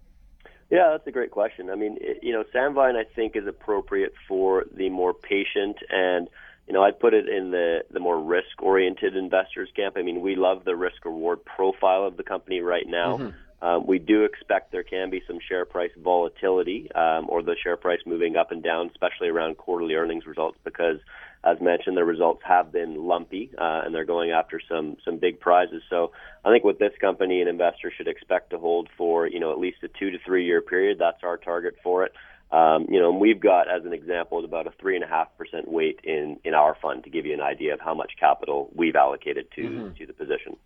Yeah, 0.70 0.90
that's 0.92 1.06
a 1.06 1.12
great 1.12 1.30
question. 1.30 1.70
I 1.70 1.74
mean, 1.74 1.98
it, 2.00 2.20
you 2.22 2.32
know, 2.32 2.44
Sandvine 2.54 2.96
I 2.96 3.04
think 3.14 3.36
is 3.36 3.46
appropriate 3.46 4.14
for 4.28 4.64
the 4.74 4.88
more 4.90 5.14
patient 5.14 5.76
and 5.90 6.28
you 6.66 6.72
know, 6.72 6.82
I'd 6.82 6.98
put 6.98 7.12
it 7.12 7.28
in 7.28 7.50
the 7.50 7.84
the 7.90 8.00
more 8.00 8.18
risk 8.18 8.62
oriented 8.62 9.16
investors 9.16 9.68
camp. 9.76 9.96
I 9.98 10.02
mean, 10.02 10.22
we 10.22 10.34
love 10.34 10.64
the 10.64 10.74
risk 10.74 11.04
reward 11.04 11.44
profile 11.44 12.04
of 12.04 12.16
the 12.16 12.22
company 12.22 12.60
right 12.60 12.86
now. 12.86 13.18
Mm-hmm. 13.18 13.36
Um, 13.64 13.86
we 13.86 13.98
do 13.98 14.24
expect 14.24 14.72
there 14.72 14.82
can 14.82 15.08
be 15.08 15.22
some 15.26 15.38
share 15.48 15.64
price 15.64 15.90
volatility 15.96 16.92
um, 16.92 17.24
or 17.30 17.42
the 17.42 17.56
share 17.62 17.78
price 17.78 18.00
moving 18.04 18.36
up 18.36 18.52
and 18.52 18.62
down, 18.62 18.90
especially 18.90 19.28
around 19.28 19.56
quarterly 19.56 19.94
earnings 19.94 20.26
results, 20.26 20.58
because, 20.64 20.98
as 21.44 21.58
mentioned, 21.62 21.96
the 21.96 22.04
results 22.04 22.42
have 22.44 22.70
been 22.70 23.06
lumpy 23.06 23.50
uh, 23.56 23.80
and 23.86 23.94
they're 23.94 24.04
going 24.04 24.32
after 24.32 24.60
some 24.68 24.98
some 25.02 25.16
big 25.16 25.40
prizes. 25.40 25.82
So 25.88 26.12
I 26.44 26.52
think 26.52 26.62
with 26.62 26.78
this 26.78 26.92
company, 27.00 27.40
an 27.40 27.48
investor 27.48 27.90
should 27.90 28.06
expect 28.06 28.50
to 28.50 28.58
hold 28.58 28.90
for 28.98 29.26
you 29.26 29.40
know 29.40 29.50
at 29.50 29.58
least 29.58 29.78
a 29.82 29.88
two 29.88 30.10
to 30.10 30.18
three 30.26 30.44
year 30.44 30.60
period. 30.60 30.98
That's 30.98 31.22
our 31.22 31.38
target 31.38 31.76
for 31.82 32.04
it. 32.04 32.12
Um, 32.52 32.86
you 32.90 33.00
know, 33.00 33.10
and 33.10 33.18
we've 33.18 33.40
got, 33.40 33.68
as 33.74 33.86
an 33.86 33.94
example, 33.94 34.44
about 34.44 34.66
a 34.66 34.72
three 34.78 34.94
and 34.94 35.02
a 35.02 35.08
half 35.08 35.28
percent 35.38 35.68
weight 35.68 36.00
in 36.04 36.38
in 36.44 36.52
our 36.52 36.76
fund 36.82 37.04
to 37.04 37.10
give 37.10 37.24
you 37.24 37.32
an 37.32 37.40
idea 37.40 37.72
of 37.72 37.80
how 37.80 37.94
much 37.94 38.12
capital 38.20 38.70
we've 38.74 38.94
allocated 38.94 39.46
to 39.56 39.62
mm-hmm. 39.62 39.94
to 39.94 40.06
the 40.06 40.12
position. 40.12 40.58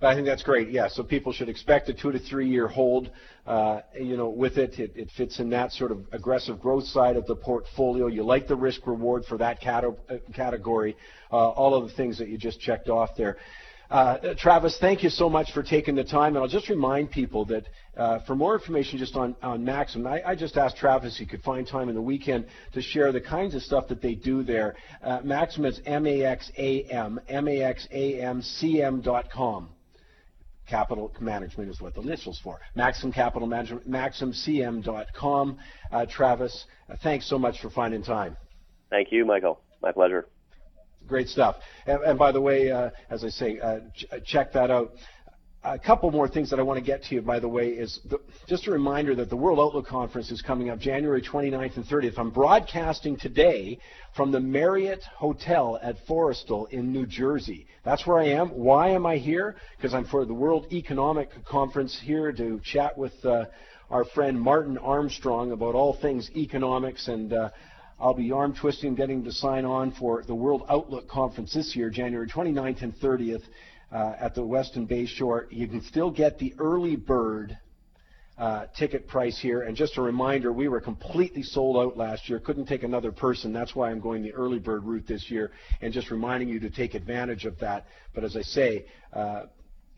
But 0.00 0.08
I 0.08 0.14
think 0.14 0.26
that's 0.26 0.42
great. 0.42 0.70
Yeah, 0.70 0.88
so 0.88 1.02
people 1.02 1.32
should 1.32 1.48
expect 1.48 1.88
a 1.88 1.94
two 1.94 2.12
to 2.12 2.18
three 2.18 2.48
year 2.48 2.68
hold. 2.68 3.10
Uh, 3.46 3.80
you 3.98 4.16
know, 4.16 4.28
with 4.28 4.58
it, 4.58 4.78
it, 4.78 4.92
it 4.96 5.10
fits 5.16 5.38
in 5.38 5.50
that 5.50 5.72
sort 5.72 5.92
of 5.92 6.06
aggressive 6.12 6.60
growth 6.60 6.84
side 6.84 7.16
of 7.16 7.26
the 7.26 7.36
portfolio. 7.36 8.06
You 8.06 8.22
like 8.24 8.48
the 8.48 8.56
risk 8.56 8.86
reward 8.86 9.24
for 9.26 9.38
that 9.38 9.60
cat- 9.60 9.84
category. 10.34 10.96
Uh, 11.32 11.50
all 11.50 11.74
of 11.74 11.88
the 11.88 11.94
things 11.94 12.18
that 12.18 12.28
you 12.28 12.38
just 12.38 12.60
checked 12.60 12.88
off 12.88 13.10
there. 13.16 13.36
Uh, 13.90 14.34
Travis, 14.38 14.78
thank 14.80 15.02
you 15.02 15.10
so 15.10 15.28
much 15.28 15.52
for 15.52 15.62
taking 15.62 15.94
the 15.94 16.04
time. 16.04 16.34
And 16.34 16.38
I'll 16.38 16.48
just 16.48 16.68
remind 16.68 17.10
people 17.10 17.44
that 17.46 17.66
uh, 17.96 18.20
for 18.26 18.34
more 18.34 18.54
information 18.54 18.98
just 18.98 19.14
on, 19.14 19.36
on 19.42 19.64
Maxam, 19.64 20.06
I, 20.06 20.30
I, 20.30 20.34
just 20.34 20.56
asked 20.56 20.76
Travis 20.76 21.14
if 21.14 21.18
he 21.20 21.26
could 21.26 21.42
find 21.42 21.66
time 21.66 21.88
in 21.88 21.94
the 21.94 22.02
weekend 22.02 22.46
to 22.72 22.82
share 22.82 23.12
the 23.12 23.20
kinds 23.20 23.54
of 23.54 23.62
stuff 23.62 23.86
that 23.88 24.02
they 24.02 24.14
do 24.14 24.42
there. 24.42 24.74
Uh, 25.02 25.20
Maxam 25.20 25.66
is 25.66 25.80
M-A-X-A-M, 25.86 27.20
M-A-X-A-M-C-M 27.28 29.00
dot 29.00 29.30
com. 29.30 29.68
Capital 30.66 31.12
Management 31.20 31.70
is 31.70 31.80
what 31.80 31.94
the 31.94 32.00
initials 32.00 32.40
for. 32.42 32.58
Maxam 32.76 33.12
Capital 33.12 33.46
Management, 33.46 33.88
MaxamCM.com. 33.88 35.58
Uh, 35.92 36.06
Travis, 36.06 36.64
uh, 36.88 36.96
thanks 37.02 37.28
so 37.28 37.38
much 37.38 37.60
for 37.60 37.70
finding 37.70 38.02
time. 38.02 38.36
Thank 38.90 39.12
you, 39.12 39.24
Michael. 39.24 39.60
My 39.82 39.92
pleasure. 39.92 40.26
Great 41.06 41.28
stuff. 41.28 41.56
And, 41.86 42.02
and 42.02 42.18
by 42.18 42.32
the 42.32 42.40
way, 42.40 42.70
uh, 42.70 42.90
as 43.10 43.24
I 43.24 43.28
say, 43.28 43.58
uh, 43.60 43.80
ch- 43.94 44.06
check 44.24 44.52
that 44.52 44.70
out 44.70 44.92
a 45.64 45.78
couple 45.78 46.10
more 46.10 46.28
things 46.28 46.50
that 46.50 46.60
I 46.60 46.62
want 46.62 46.78
to 46.78 46.84
get 46.84 47.02
to 47.04 47.14
you, 47.14 47.22
by 47.22 47.40
the 47.40 47.48
way, 47.48 47.68
is 47.68 47.98
the, 48.04 48.18
just 48.46 48.66
a 48.66 48.70
reminder 48.70 49.14
that 49.14 49.30
the 49.30 49.36
World 49.36 49.58
Outlook 49.58 49.86
Conference 49.86 50.30
is 50.30 50.42
coming 50.42 50.68
up 50.68 50.78
January 50.78 51.22
29th 51.22 51.76
and 51.76 51.86
30th. 51.86 52.18
I'm 52.18 52.30
broadcasting 52.30 53.16
today 53.16 53.78
from 54.14 54.30
the 54.30 54.40
Marriott 54.40 55.02
Hotel 55.16 55.78
at 55.82 55.96
Forrestal 56.06 56.68
in 56.70 56.92
New 56.92 57.06
Jersey. 57.06 57.66
That's 57.82 58.06
where 58.06 58.18
I 58.18 58.26
am. 58.26 58.48
Why 58.48 58.90
am 58.90 59.06
I 59.06 59.16
here? 59.16 59.56
Because 59.76 59.94
I'm 59.94 60.04
for 60.04 60.26
the 60.26 60.34
World 60.34 60.66
Economic 60.70 61.30
Conference 61.46 61.98
here 61.98 62.30
to 62.30 62.60
chat 62.62 62.98
with 62.98 63.12
uh, 63.24 63.46
our 63.90 64.04
friend 64.04 64.38
Martin 64.38 64.76
Armstrong 64.76 65.52
about 65.52 65.74
all 65.74 65.94
things 65.94 66.30
economics 66.36 67.08
and 67.08 67.32
uh, 67.32 67.48
I'll 67.98 68.12
be 68.12 68.32
arm 68.32 68.54
twisting 68.54 68.96
getting 68.96 69.24
to 69.24 69.32
sign 69.32 69.64
on 69.64 69.92
for 69.92 70.24
the 70.24 70.34
World 70.34 70.64
Outlook 70.68 71.08
Conference 71.08 71.54
this 71.54 71.74
year, 71.74 71.88
January 71.90 72.28
29th 72.28 72.82
and 72.82 72.94
30th 72.96 73.44
uh, 73.94 74.16
at 74.18 74.34
the 74.34 74.42
Westin 74.42 74.88
Bayshore. 74.88 75.46
You 75.50 75.68
can 75.68 75.80
still 75.82 76.10
get 76.10 76.38
the 76.38 76.52
early 76.58 76.96
bird 76.96 77.56
uh, 78.36 78.66
ticket 78.76 79.06
price 79.06 79.38
here. 79.38 79.62
And 79.62 79.76
just 79.76 79.96
a 79.96 80.02
reminder, 80.02 80.52
we 80.52 80.66
were 80.66 80.80
completely 80.80 81.44
sold 81.44 81.76
out 81.76 81.96
last 81.96 82.28
year. 82.28 82.40
Couldn't 82.40 82.66
take 82.66 82.82
another 82.82 83.12
person. 83.12 83.52
That's 83.52 83.76
why 83.76 83.90
I'm 83.90 84.00
going 84.00 84.22
the 84.22 84.32
early 84.32 84.58
bird 84.58 84.82
route 84.84 85.06
this 85.06 85.30
year. 85.30 85.52
And 85.80 85.92
just 85.92 86.10
reminding 86.10 86.48
you 86.48 86.58
to 86.60 86.70
take 86.70 86.94
advantage 86.94 87.44
of 87.44 87.56
that. 87.60 87.86
But 88.12 88.24
as 88.24 88.36
I 88.36 88.42
say, 88.42 88.86
uh, 89.12 89.44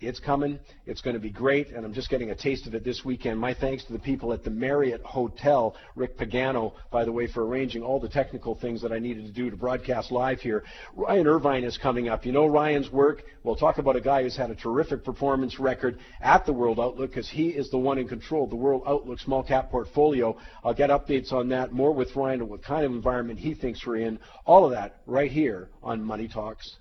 it's 0.00 0.20
coming. 0.20 0.59
It's 0.85 1.00
going 1.00 1.14
to 1.14 1.20
be 1.20 1.30
great, 1.30 1.68
and 1.70 1.85
I'm 1.85 1.94
just 1.94 2.11
getting 2.11 2.30
a 2.30 2.35
taste 2.35 2.66
of 2.66 2.74
it 2.74 2.85
this 2.85 3.02
weekend. 3.04 3.40
My 3.40 3.54
thanks 3.54 3.82
to 3.85 3.94
the 3.94 3.98
people 3.98 4.32
at 4.35 4.44
the 4.44 4.50
Marriott 4.50 5.02
Hotel, 5.02 5.74
Rick 5.94 6.18
Pagano, 6.18 6.74
by 6.90 7.04
the 7.04 7.12
way, 7.12 7.26
for 7.26 7.46
arranging 7.46 7.82
all 7.82 7.98
the 7.98 8.09
technical 8.09 8.54
things 8.54 8.82
that 8.82 8.92
I 8.92 8.98
needed 8.98 9.26
to 9.26 9.32
do 9.32 9.48
to 9.48 9.56
broadcast 9.56 10.12
live 10.12 10.40
here. 10.40 10.64
Ryan 10.94 11.26
Irvine 11.26 11.64
is 11.64 11.78
coming 11.78 12.09
up. 12.09 12.26
You 12.26 12.32
know 12.32 12.46
Ryan's 12.46 12.90
work. 12.90 13.22
We'll 13.42 13.56
talk 13.56 13.78
about 13.78 13.96
a 13.96 14.00
guy 14.00 14.22
who's 14.22 14.37
had 14.37 14.50
a 14.50 14.54
terrific 14.54 15.02
performance 15.02 15.59
record 15.59 15.98
at 16.20 16.44
the 16.44 16.52
World 16.52 16.78
Outlook 16.78 17.11
because 17.11 17.30
he 17.30 17.48
is 17.48 17.70
the 17.70 17.78
one 17.78 17.98
in 17.98 18.06
control 18.06 18.44
of 18.44 18.50
the 18.50 18.56
World 18.56 18.82
Outlook 18.87 19.18
small 19.20 19.42
cap 19.42 19.70
portfolio. 19.70 20.37
I'll 20.62 20.74
get 20.74 20.90
updates 20.90 21.32
on 21.32 21.48
that, 21.48 21.72
more 21.72 21.92
with 21.92 22.14
Ryan 22.14 22.42
and 22.42 22.50
what 22.50 22.62
kind 22.62 22.85
of 22.85 22.92
environment 22.92 23.38
he 23.38 23.54
thinks 23.54 23.87
we're 23.87 23.96
in. 23.96 24.18
All 24.44 24.66
of 24.66 24.72
that 24.72 25.00
right 25.06 25.30
here 25.30 25.70
on 25.82 26.02
Money 26.02 26.28
Talks 26.28 26.76